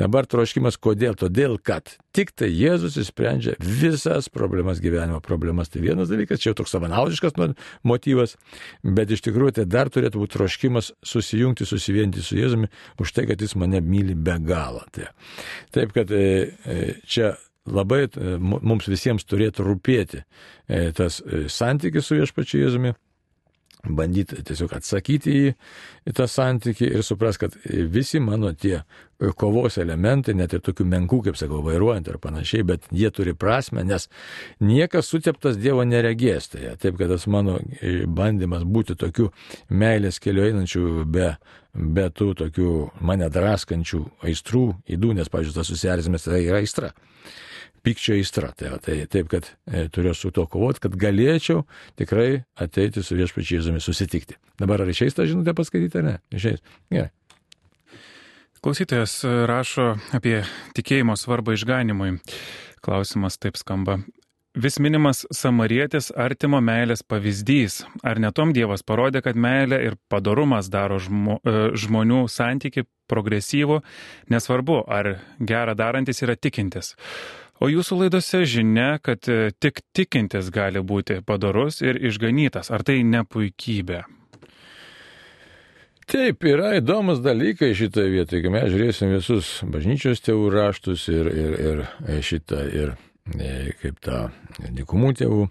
Dabar 0.00 0.26
troškimas 0.26 0.78
kodėl? 0.82 1.14
Todėl, 1.18 1.58
kad 1.62 1.94
tik 2.16 2.34
tai 2.34 2.50
Jėzus 2.50 2.98
įsprendžia 3.00 3.54
visas 3.62 4.28
problemas 4.32 4.82
gyvenimo 4.82 5.20
problemas. 5.24 5.70
Tai 5.72 5.84
vienas 5.84 6.10
dalykas, 6.10 6.42
čia 6.42 6.50
jau 6.50 6.60
toks 6.62 6.74
savanaudiškas 6.74 7.38
motyvas, 7.86 8.36
bet 8.82 9.14
iš 9.14 9.22
tikrųjų 9.28 9.60
tai 9.60 9.68
dar 9.70 9.92
turėtų 9.92 10.24
būti 10.24 10.36
troškimas 10.38 10.92
susijungti, 11.06 11.68
susivienyti 11.68 12.24
su 12.24 12.40
Jėzumi 12.40 12.70
už 13.00 13.14
tai, 13.14 13.28
kad 13.30 13.40
jis 13.40 13.54
mane 13.60 13.80
myli 13.84 14.18
be 14.18 14.36
galo. 14.42 14.82
Tai, 14.92 15.12
taip, 15.74 15.94
kad 15.94 16.10
e, 16.10 16.26
e, 16.66 16.78
čia 17.06 17.34
labai 17.70 18.06
e, 18.06 18.34
mums 18.40 18.90
visiems 18.90 19.26
turėtų 19.28 19.66
rūpėti 19.68 20.22
e, 20.22 20.90
tas 20.96 21.20
e, 21.22 21.46
santykis 21.52 22.08
su 22.08 22.18
viešpačiu 22.18 22.62
Jėzumi, 22.64 22.94
bandyti 23.82 24.38
tiesiog 24.46 24.76
atsakyti 24.76 25.32
į, 25.34 25.46
į 26.06 26.12
tą 26.14 26.28
santykį 26.30 26.90
ir 26.92 27.02
supras, 27.06 27.38
kad 27.38 27.56
visi 27.66 28.20
mano 28.22 28.52
tie 28.54 28.84
kovos 29.38 29.78
elementai, 29.82 30.36
net 30.38 30.54
ir 30.54 30.62
tokių 30.62 30.86
menkų, 30.86 31.18
kaip 31.26 31.38
sakau, 31.38 31.64
vairuojant 31.66 32.10
ir 32.10 32.20
panašiai, 32.22 32.62
bet 32.66 32.86
jie 32.94 33.10
turi 33.14 33.34
prasme, 33.34 33.82
nes 33.86 34.06
niekas 34.62 35.10
suteptas 35.10 35.58
Dievo 35.58 35.82
neregės. 35.86 36.52
Tai 36.54 36.76
taip, 36.78 36.94
kad 36.98 37.10
tas 37.10 37.26
mano 37.30 37.58
bandymas 38.06 38.62
būti 38.62 38.98
tokiu 38.98 39.32
meilės 39.70 40.22
keliu 40.22 40.46
einančių 40.46 40.86
be, 41.10 41.32
be 41.74 42.08
tų 42.10 42.32
tokių 42.38 42.72
mane 43.02 43.30
draskančių 43.34 44.04
aistrų, 44.30 44.66
įdų, 44.94 45.16
nes, 45.18 45.30
pažiūrėjau, 45.30 45.58
tas 45.58 45.74
susierzimas 45.74 46.30
tai 46.30 46.44
yra 46.46 46.62
aistra 46.62 46.94
pykčio 47.82 48.16
įstra. 48.20 48.52
Tai, 48.58 48.76
tai 48.84 49.00
taip, 49.10 49.28
kad 49.32 49.48
e, 49.66 49.86
turiu 49.92 50.14
su 50.16 50.30
to 50.34 50.46
kovoti, 50.50 50.82
kad 50.86 50.96
galėčiau 50.98 51.64
tikrai 52.00 52.44
ateiti 52.54 53.04
su 53.04 53.18
viešpačiu 53.18 53.58
Jėzumi 53.58 53.82
susitikti. 53.82 54.38
Dabar 54.60 54.84
ar 54.84 54.92
išeis 54.92 55.18
tą 55.18 55.26
žinutę 55.28 55.54
paskaityti 55.58 56.00
ar 56.00 56.08
ne? 56.08 56.16
Išeis. 56.34 56.62
Gerai. 56.92 57.10
Klausytojas 58.62 59.16
e, 59.26 59.30
rašo 59.50 59.96
apie 60.14 60.40
tikėjimo 60.76 61.16
svarbą 61.18 61.56
išganimui. 61.58 62.16
Klausimas 62.82 63.38
taip 63.42 63.58
skamba. 63.58 63.98
Vis 64.52 64.76
minimas 64.84 65.22
samarietis 65.32 66.10
artimo 66.12 66.58
meilės 66.60 67.00
pavyzdys. 67.08 67.80
Ar 68.04 68.20
netom 68.20 68.52
Dievas 68.52 68.84
parodė, 68.84 69.22
kad 69.24 69.34
meilė 69.34 69.78
ir 69.86 69.96
padarumas 70.12 70.68
daro 70.68 70.98
žmo, 71.00 71.38
e, 71.40 71.70
žmonių 71.72 72.26
santyki 72.28 72.84
progresyvų, 73.08 73.80
nesvarbu, 74.30 74.82
ar 74.86 75.16
gerą 75.40 75.74
darantis 75.74 76.22
yra 76.22 76.36
tikintis. 76.36 76.92
O 77.62 77.68
jūsų 77.70 78.00
laidose 78.00 78.40
žinia, 78.48 78.96
kad 78.98 79.28
e, 79.30 79.52
tik 79.62 79.84
tikintis 79.94 80.48
gali 80.50 80.80
būti 80.82 81.20
padorus 81.22 81.78
ir 81.84 82.00
išganytas. 82.10 82.72
Ar 82.74 82.82
tai 82.82 83.04
ne 83.06 83.20
puikybė? 83.22 84.00
Taip, 86.10 86.42
yra 86.42 86.72
įdomus 86.80 87.20
dalykai 87.22 87.70
šitoje 87.78 88.10
vietoje, 88.10 88.42
kai 88.42 88.50
mes 88.50 88.66
žiūrėsim 88.72 89.12
visus 89.14 89.52
bažnyčios 89.62 90.24
tėvų 90.26 90.48
raštus 90.56 91.06
ir, 91.12 91.30
ir, 91.30 91.54
ir 91.68 91.84
e, 91.86 92.18
šitą, 92.26 92.64
ir 92.66 92.96
e, 93.38 93.52
kaip 93.78 94.02
tą 94.02 94.24
dikumų 94.80 95.12
tėvų. 95.22 95.46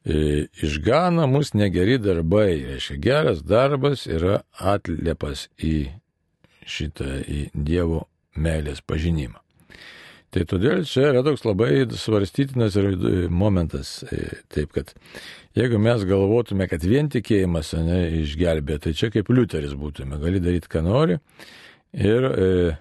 Išgana 0.00 1.26
mus 1.28 1.52
negeri 1.52 1.98
darbai, 2.00 2.54
reiškia 2.70 2.96
geras 3.04 3.44
darbas 3.44 4.06
yra 4.08 4.40
atliepas 4.56 5.50
į 5.60 5.90
šitą, 6.64 7.20
į 7.28 7.50
Dievo 7.52 8.06
meilės 8.32 8.80
pažinimą. 8.80 9.44
Tai 10.30 10.44
todėl 10.46 10.84
čia 10.86 11.08
yra 11.10 11.24
toks 11.26 11.42
labai 11.42 11.88
svarstytinas 11.90 12.76
ir 12.78 12.92
momentas. 13.34 13.96
E, 14.14 14.38
taip, 14.52 14.70
kad 14.76 14.92
jeigu 15.58 15.80
mes 15.82 16.04
galvotume, 16.06 16.68
kad 16.70 16.84
vien 16.86 17.10
tikėjimas 17.10 17.72
ne, 17.82 18.04
išgelbė, 18.20 18.78
tai 18.84 18.94
čia 18.94 19.10
kaip 19.10 19.32
liuteris 19.32 19.74
būtume, 19.78 20.20
gali 20.22 20.42
daryti, 20.42 20.70
ką 20.70 20.84
nori 20.86 21.18
ir, 21.98 22.28
e, 22.30 22.76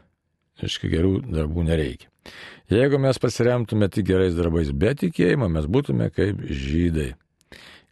aiškiai, 0.62 0.92
gerų 0.94 1.16
darbų 1.26 1.66
nereikia. 1.72 2.12
Jeigu 2.70 3.00
mes 3.02 3.18
pasiremtume 3.18 3.90
tik 3.90 4.06
gerais 4.12 4.38
darbais 4.38 4.70
be 4.70 4.94
tikėjimo, 4.94 5.50
mes 5.50 5.66
būtume 5.66 6.12
kaip 6.14 6.46
žydai. 6.46 7.16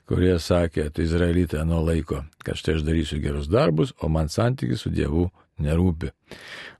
kurie 0.07 0.37
sakė, 0.39 0.85
tai 0.93 1.03
izraelitė 1.03 1.65
nuo 1.67 1.81
laiko, 1.83 2.21
kad 2.45 2.55
štai 2.55 2.77
aš 2.77 2.85
darysiu 2.87 3.17
gerus 3.19 3.49
darbus, 3.51 3.91
o 3.99 4.07
man 4.07 4.29
santykis 4.31 4.85
su 4.85 4.89
Dievu 4.89 5.25
nerūpi. 5.63 6.11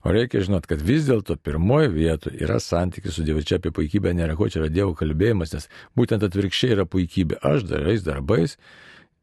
O 0.06 0.12
reikia 0.14 0.42
žinot, 0.44 0.68
kad 0.70 0.82
vis 0.84 1.08
dėlto 1.08 1.38
pirmoji 1.42 1.90
vietoje 1.94 2.42
yra 2.44 2.58
santykis 2.62 3.18
su 3.18 3.24
Dievu. 3.26 3.42
Čia 3.46 3.58
apie 3.58 3.72
puikybę 3.74 4.12
nėra 4.16 4.36
ko, 4.38 4.50
čia 4.50 4.62
yra 4.62 4.72
Dievo 4.72 4.94
kalbėjimas, 4.98 5.54
nes 5.56 5.70
būtent 5.98 6.26
atvirkščiai 6.26 6.76
yra 6.76 6.86
puikybė. 6.88 7.40
Aš 7.46 7.66
darais 7.70 8.06
darbais 8.06 8.58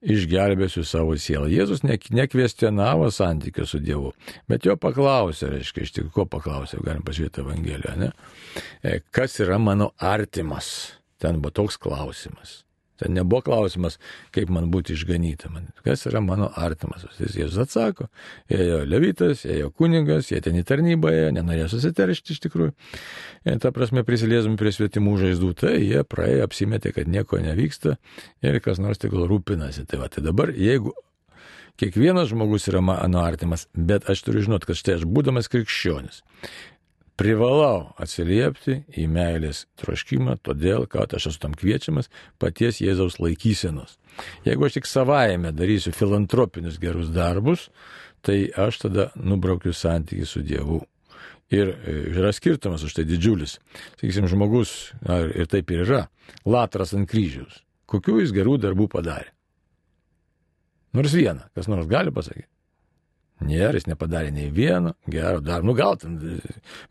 išgelbėsiu 0.06 0.84
savo 0.86 1.16
sielą. 1.18 1.48
Jėzus 1.50 1.86
nekvestionavo 1.86 3.08
santykio 3.14 3.66
su 3.70 3.80
Dievu, 3.84 4.12
bet 4.52 4.68
jo 4.68 4.76
paklausė, 4.78 5.50
reiškia, 5.56 5.86
iš 5.88 5.96
tikrųjų, 5.96 6.14
ko 6.18 6.28
paklausė, 6.36 6.82
galim 6.86 7.06
pažiūrėti 7.06 7.42
Evangeliją, 7.46 7.96
ne? 8.04 8.12
E, 8.84 9.00
kas 9.16 9.40
yra 9.42 9.58
mano 9.62 9.94
artimas? 9.98 11.00
Ten 11.22 11.40
buvo 11.40 11.56
toks 11.64 11.80
klausimas. 11.82 12.65
Ten 13.02 13.16
nebuvo 13.18 13.42
klausimas, 13.46 13.98
kaip 14.36 14.52
man 14.54 14.70
būti 14.72 14.96
išganyta. 14.96 15.50
Man, 15.52 15.68
kas 15.86 16.06
yra 16.10 16.22
mano 16.24 16.48
artimas? 16.56 17.04
Jis 17.20 17.38
Jėzus 17.42 17.62
atsako, 17.66 18.08
ėjo 18.52 18.84
levitas, 18.88 19.44
ėjo 19.44 19.72
kunigas, 19.76 20.32
jie 20.32 20.40
ten 20.44 20.56
į 20.60 20.64
tarnybą 20.68 21.12
ėjo, 21.12 21.34
nenorėjo 21.36 21.72
susiteršti 21.76 22.36
iš 22.36 22.44
tikrųjų. 22.48 22.76
Ir 23.46 23.60
ta 23.64 23.74
prasme 23.76 24.06
prisiliesdami 24.08 24.60
prie 24.60 24.72
svetimų 24.76 25.18
žaizdų, 25.26 25.52
tai 25.60 25.76
jie 25.82 26.06
praėjo, 26.08 26.46
apsimetė, 26.48 26.96
kad 26.96 27.12
nieko 27.12 27.42
nevyksta 27.44 27.98
ir 28.46 28.62
kas 28.64 28.80
nors 28.80 29.02
tik 29.02 29.16
rūpinasi. 29.16 29.84
Tai, 29.90 30.06
va, 30.06 30.12
tai 30.12 30.24
dabar, 30.26 30.54
jeigu 30.56 30.96
kiekvienas 31.80 32.32
žmogus 32.32 32.70
yra 32.72 32.82
mano 32.82 33.22
artimas, 33.24 33.68
bet 33.76 34.10
aš 34.10 34.24
turiu 34.26 34.46
žinot, 34.48 34.66
kad 34.68 34.80
štai 34.80 35.00
aš 35.00 35.08
būdamas 35.10 35.52
krikščionis, 35.52 36.22
privalau 37.20 37.94
atsiliepti 38.02 38.82
į 39.00 39.06
meilės 39.12 39.66
troškimą, 39.80 40.38
todėl, 40.44 40.86
kad 40.92 41.16
aš 41.16 41.30
esu 41.32 41.42
tam 41.44 41.56
kviečiamas 41.58 42.10
paties 42.42 42.82
Jėzaus 42.84 43.20
laikysenos. 43.24 43.98
Jeigu 44.48 44.68
aš 44.68 44.80
tik 44.80 44.90
savaime 44.90 45.52
darysiu 45.56 45.94
filantropinius 45.96 46.80
gerus 46.82 47.12
darbus, 47.16 47.70
tai 48.26 48.46
aš 48.50 48.86
tada 48.86 49.10
nubraukiu 49.16 49.74
santykių 49.76 50.28
su 50.28 50.44
Dievu. 50.46 50.82
Ir 51.54 51.70
e, 51.70 51.96
yra 52.16 52.32
skirtumas 52.34 52.84
už 52.88 52.96
tai 52.98 53.06
didžiulis. 53.06 53.60
Sakysim, 54.00 54.26
žmogus, 54.32 54.96
ir 55.38 55.46
taip 55.52 55.70
ir 55.72 55.84
yra, 55.86 56.02
latras 56.48 56.96
ant 56.98 57.08
kryžiaus. 57.10 57.62
Kokių 57.86 58.24
jis 58.24 58.34
gerų 58.34 58.58
darbų 58.64 58.90
padarė? 58.96 59.30
Nors 60.96 61.14
vieną, 61.14 61.52
kas 61.54 61.70
nors 61.70 61.86
gali 61.92 62.14
pasakyti. 62.16 62.50
Nėra, 63.44 63.74
jis 63.76 63.90
nepadarė 63.90 64.30
nei 64.32 64.48
vieno 64.54 64.94
gero 65.12 65.42
darbo. 65.44 65.68
Nu 65.68 65.74
gal 65.76 65.98
ten, 66.00 66.16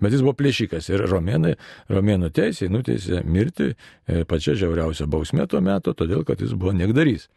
bet 0.02 0.12
jis 0.12 0.20
buvo 0.20 0.34
plėšikas 0.36 0.90
ir 0.92 1.06
romėnai, 1.08 1.54
romėnų 1.88 2.28
teisėjai 2.36 2.72
nuteisė 2.72 3.22
mirti 3.24 3.70
e, 3.72 4.24
pačia 4.28 4.52
žiauriausia 4.60 5.08
bausmė 5.08 5.46
tuo 5.48 5.62
metu, 5.64 5.94
todėl 5.96 6.20
kad 6.28 6.44
jis 6.44 6.52
buvo 6.52 6.74
niekdarys. 6.76 7.30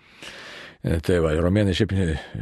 E, 0.84 1.00
tai 1.00 1.22
va, 1.24 1.32
romėnai 1.40 1.76
šiaip 1.78 1.96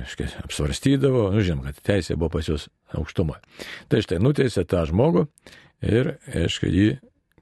škai, 0.09 0.31
apsvarstydavo, 0.41 1.27
nu 1.35 1.45
žinom, 1.45 1.67
kad 1.69 1.85
teisė 1.85 2.17
buvo 2.17 2.33
pas 2.39 2.49
juos 2.49 2.65
aukštumoje. 2.97 3.45
Tai 3.93 4.01
štai 4.01 4.19
nuteisė 4.23 4.65
tą 4.65 4.87
žmogų 4.89 5.27
ir, 5.85 6.15
aišku, 6.33 6.65
jį 6.65 6.89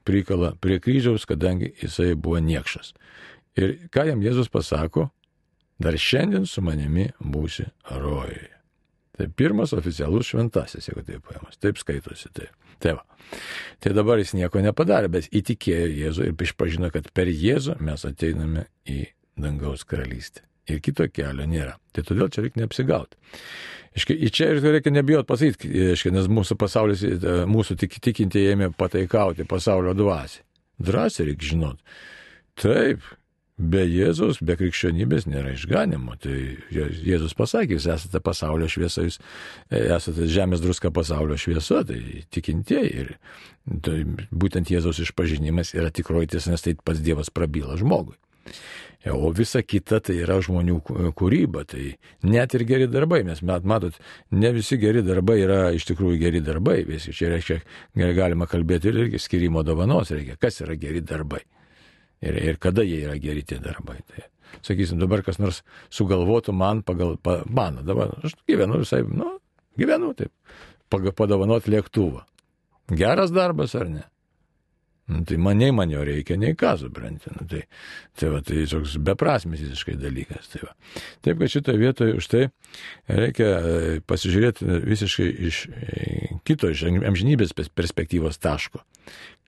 prikala 0.04 0.52
prie 0.60 0.78
kryžiaus, 0.84 1.24
kadangi 1.24 1.72
jisai 1.80 2.12
buvo 2.12 2.44
niekšas. 2.44 2.92
Ir 3.56 3.78
ką 3.94 4.04
jam 4.10 4.20
Jėzus 4.20 4.52
pasako, 4.52 5.08
dar 5.80 5.96
šiandien 5.96 6.44
su 6.44 6.60
manimi 6.60 7.08
būsi 7.20 7.70
rojuje. 7.88 8.53
Tai 9.14 9.28
pirmas 9.38 9.72
oficialus 9.76 10.26
šventasis, 10.32 10.88
jeigu 10.88 11.04
taip 11.06 11.26
paėmus. 11.28 11.58
Taip 11.62 11.78
skaitosi. 11.78 12.30
Tai. 12.34 12.48
tai, 12.82 12.96
va. 12.96 13.04
tai 13.82 13.92
dabar 13.94 14.18
jis 14.18 14.34
nieko 14.34 14.62
nepadarė, 14.64 15.12
bet 15.14 15.28
įtikėjo 15.30 15.92
Jėzų 16.00 16.26
ir 16.30 16.48
išpažino, 16.48 16.90
kad 16.94 17.06
per 17.14 17.30
Jėzų 17.30 17.78
mes 17.84 18.04
ateiname 18.08 18.66
į 18.90 19.04
dangaus 19.38 19.86
karalystę. 19.86 20.42
Ir 20.70 20.80
kito 20.82 21.06
kelio 21.12 21.46
nėra. 21.46 21.76
Tai 21.92 22.02
todėl 22.08 22.30
čia 22.32 22.42
reikia 22.42 22.62
neapsigauti. 22.62 23.18
Iškai, 23.94 24.16
čia 24.34 24.48
ir 24.50 24.64
reikia 24.64 24.90
nebijoti 24.90 25.28
pasakyti, 25.28 25.70
iškai, 25.94 26.10
nes 26.16 26.26
mūsų 26.32 26.56
pasaulis, 26.58 27.04
mūsų 27.46 27.76
tik, 27.78 28.00
tikintieji 28.02 28.56
ėmė 28.56 28.72
pataikauti 28.74 29.46
pasaulio 29.46 29.92
dvasiai. 29.94 30.42
Drąsiai 30.82 31.28
reikia 31.28 31.52
žinot. 31.52 31.94
Taip, 32.58 33.04
Be 33.54 33.84
Jėzus, 33.86 34.40
be 34.42 34.56
krikščionybės 34.58 35.28
nėra 35.30 35.52
išganimo. 35.54 36.16
Tai 36.18 36.34
Jėzus 36.74 37.36
pasakė, 37.38 37.76
jūs 37.76 37.86
esate 37.94 38.18
pasaulio 38.18 38.66
šviesa, 38.66 39.04
jūs 39.06 39.20
esate 39.70 40.26
žemės 40.26 40.62
druska 40.64 40.90
pasaulio 40.94 41.38
šviesa, 41.38 41.84
tai 41.86 42.24
tikintieji. 42.34 43.04
Ir 43.04 43.78
tai 43.86 44.00
būtent 44.34 44.74
Jėzaus 44.74 44.98
išpažinimas 45.06 45.70
yra 45.78 45.94
tikroji 45.94 46.34
tiesa, 46.34 46.50
nes 46.50 46.66
tai 46.66 46.74
pats 46.74 47.04
Dievas 47.04 47.30
prabyla 47.30 47.78
žmogui. 47.78 48.18
O 49.14 49.30
visa 49.36 49.62
kita 49.62 50.00
tai 50.02 50.18
yra 50.24 50.40
žmonių 50.42 50.80
kūryba, 51.14 51.62
tai 51.68 51.94
net 52.26 52.58
ir 52.58 52.64
geri 52.66 52.90
darbai, 52.90 53.22
mes 53.22 53.44
matot, 53.44 53.94
ne 54.34 54.50
visi 54.56 54.80
geri 54.82 55.04
darbai 55.04 55.42
yra 55.44 55.58
iš 55.76 55.86
tikrųjų 55.92 56.18
geri 56.24 56.40
darbai, 56.42 56.80
visi 56.88 57.14
čia 57.14 57.30
reiškia, 57.36 57.60
galima 58.16 58.48
kalbėti 58.50 58.90
ir 58.90 59.18
skirimo 59.20 59.62
dovanos 59.62 60.10
reikia, 60.10 60.40
kas 60.40 60.64
yra 60.64 60.74
geri 60.80 61.04
darbai 61.04 61.44
ir, 62.24 62.38
ir 62.50 62.60
kada 62.62 62.84
jie 62.86 63.02
yra 63.06 63.16
geri 63.20 63.44
tie 63.46 63.60
darbai. 63.62 64.00
Tai, 64.10 64.26
sakysim, 64.64 65.00
dabar 65.02 65.24
kas 65.26 65.40
nors 65.42 65.62
sugalvotų 65.94 66.54
man 66.56 66.82
pagal, 66.86 67.16
pa, 67.22 67.42
man, 67.48 67.82
dabar 67.86 68.16
aš 68.24 68.36
gyvenu 68.48 68.80
visai, 68.84 69.02
nu, 69.08 69.36
gyvenu 69.80 70.14
taip, 70.18 70.32
padovanot 70.90 71.68
lėktuvą. 71.70 72.24
Geras 72.94 73.32
darbas 73.32 73.74
ar 73.78 73.88
ne? 73.88 74.04
Nu, 75.06 75.20
tai 75.20 75.36
man 75.36 75.58
nei 75.60 75.70
man 75.70 75.90
jo 75.92 76.00
reikia, 76.04 76.36
nei 76.40 76.54
ką 76.56 76.70
supranti. 76.80 77.28
Nu, 77.36 77.44
tai, 77.48 77.66
tai, 78.16 78.30
va, 78.32 78.40
tai 78.40 78.62
toks 78.68 78.96
beprasmis 79.04 79.60
visiškai 79.60 79.98
dalykas. 80.00 80.48
Tai 80.52 80.62
va. 80.62 80.72
Taip, 81.20 81.42
kad 81.42 81.52
šitoje 81.52 81.80
vietoje 81.80 82.14
už 82.16 82.28
tai 82.32 82.44
reikia 83.12 83.50
e, 83.50 83.98
pasižiūrėti 84.08 84.80
visiškai 84.86 85.26
iš 85.50 85.58
e, 85.68 86.06
kito, 86.48 86.72
iš 86.72 86.86
amžinybės 86.88 87.52
perspektyvos 87.52 88.40
taško. 88.40 88.80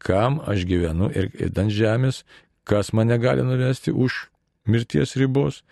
Kam 0.04 0.42
aš 0.44 0.66
gyvenu 0.68 1.08
ir 1.16 1.32
ant 1.48 1.72
žemės, 1.72 2.26
kas 2.66 2.92
mane 2.96 3.18
gali 3.22 3.44
nuvesti 3.46 3.94
už 3.94 4.26
mirties 4.66 5.16
ribos. 5.16 5.62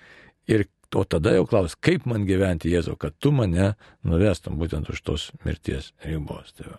Ir 0.46 0.68
o 0.94 1.02
tada 1.04 1.32
jau 1.34 1.46
klaus, 1.48 1.74
kaip 1.74 2.06
man 2.06 2.26
gyventi 2.28 2.70
Jėzau, 2.70 2.94
kad 3.00 3.16
tu 3.18 3.32
mane 3.34 3.72
nuvestum 4.06 4.58
būtent 4.60 4.90
už 4.92 5.00
tos 5.02 5.30
mirties 5.46 5.90
ribos. 6.06 6.52
Tai, 6.54 6.68
va. 6.70 6.78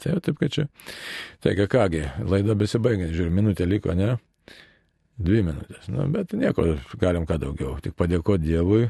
tai 0.00 0.14
jau 0.16 0.22
taip, 0.26 0.40
kad 0.40 0.54
čia. 0.56 0.64
Taigi, 1.44 1.68
kągi, 1.70 2.02
laida 2.26 2.56
besibaigiant, 2.58 3.12
žiūrėjau, 3.14 3.36
minutė 3.36 3.68
liko, 3.68 3.94
ne? 3.94 4.16
Dvi 5.22 5.44
minutės. 5.46 5.86
Na, 5.92 6.08
bet 6.10 6.34
nieko, 6.34 6.72
galim 6.98 7.28
ką 7.28 7.38
daugiau. 7.42 7.76
Tik 7.84 7.94
padėkoti 7.98 8.48
Dievui, 8.48 8.88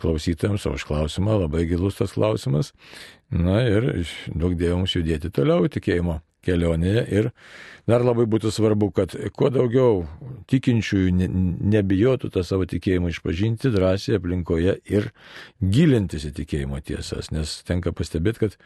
klausytėms 0.00 0.64
už 0.70 0.86
klausimą, 0.88 1.42
labai 1.44 1.66
gilus 1.68 1.98
tas 2.00 2.14
klausimas. 2.16 2.72
Na 3.28 3.60
ir 3.66 4.06
daug 4.32 4.56
Dievo 4.56 4.80
mums 4.80 4.96
judėti 4.96 5.32
toliau 5.34 5.68
tikėjimo 5.68 6.20
kelionėje 6.46 7.02
ir 7.18 7.30
dar 7.86 8.02
labai 8.02 8.26
būtų 8.30 8.50
svarbu, 8.54 8.90
kad 8.94 9.14
kuo 9.38 9.50
daugiau 9.54 10.04
tikinčiųjų 10.50 11.28
nebijotų 11.74 12.30
tą 12.34 12.42
savo 12.46 12.66
tikėjimą 12.68 13.12
išpažinti 13.12 13.70
drąsiai 13.74 14.18
aplinkoje 14.18 14.76
ir 14.90 15.10
gilintis 15.60 16.26
į 16.26 16.32
tikėjimo 16.40 16.80
tiesas, 16.86 17.30
nes 17.34 17.60
tenka 17.68 17.94
pastebėti, 17.96 18.46
kad 18.46 18.58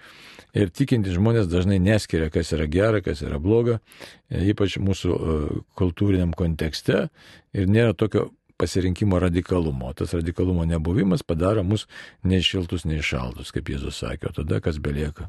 ir 0.56 0.72
tikinti 0.72 1.12
žmonės 1.14 1.50
dažnai 1.52 1.78
neskiria, 1.82 2.30
kas 2.32 2.54
yra 2.56 2.68
gera, 2.70 3.04
kas 3.04 3.22
yra 3.26 3.40
bloga, 3.42 3.78
ypač 4.30 4.78
mūsų 4.80 5.12
e, 5.12 5.38
kultūriniam 5.78 6.32
kontekste 6.36 7.08
ir 7.52 7.68
nėra 7.68 7.92
tokio 7.92 8.30
pasirinkimo 8.60 9.20
radikalumo. 9.20 9.92
Tas 9.96 10.12
radikalumo 10.16 10.66
nebuvimas 10.68 11.24
padaro 11.24 11.64
mus 11.64 11.86
nei 12.24 12.44
šiltus, 12.44 12.84
nei 12.88 13.04
šaltus, 13.04 13.52
kaip 13.56 13.72
Jėzus 13.72 14.00
sakė, 14.02 14.32
o 14.32 14.36
tada 14.42 14.60
kas 14.64 14.80
belieka 14.80 15.28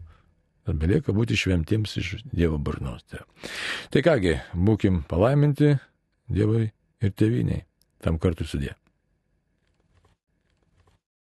Tad 0.68 0.78
belieka 0.82 1.14
būti 1.16 1.38
šventiems 1.40 1.96
iš 1.98 2.12
Dievo 2.30 2.60
burnos. 2.62 3.06
Tai 3.92 4.04
kągi, 4.06 4.36
būkim 4.54 5.02
palaiminti 5.10 5.74
Dievui 6.32 6.68
ir 7.02 7.18
tėviniai. 7.18 7.66
Tam 8.02 8.18
kartu 8.22 8.46
sudė. 8.50 8.76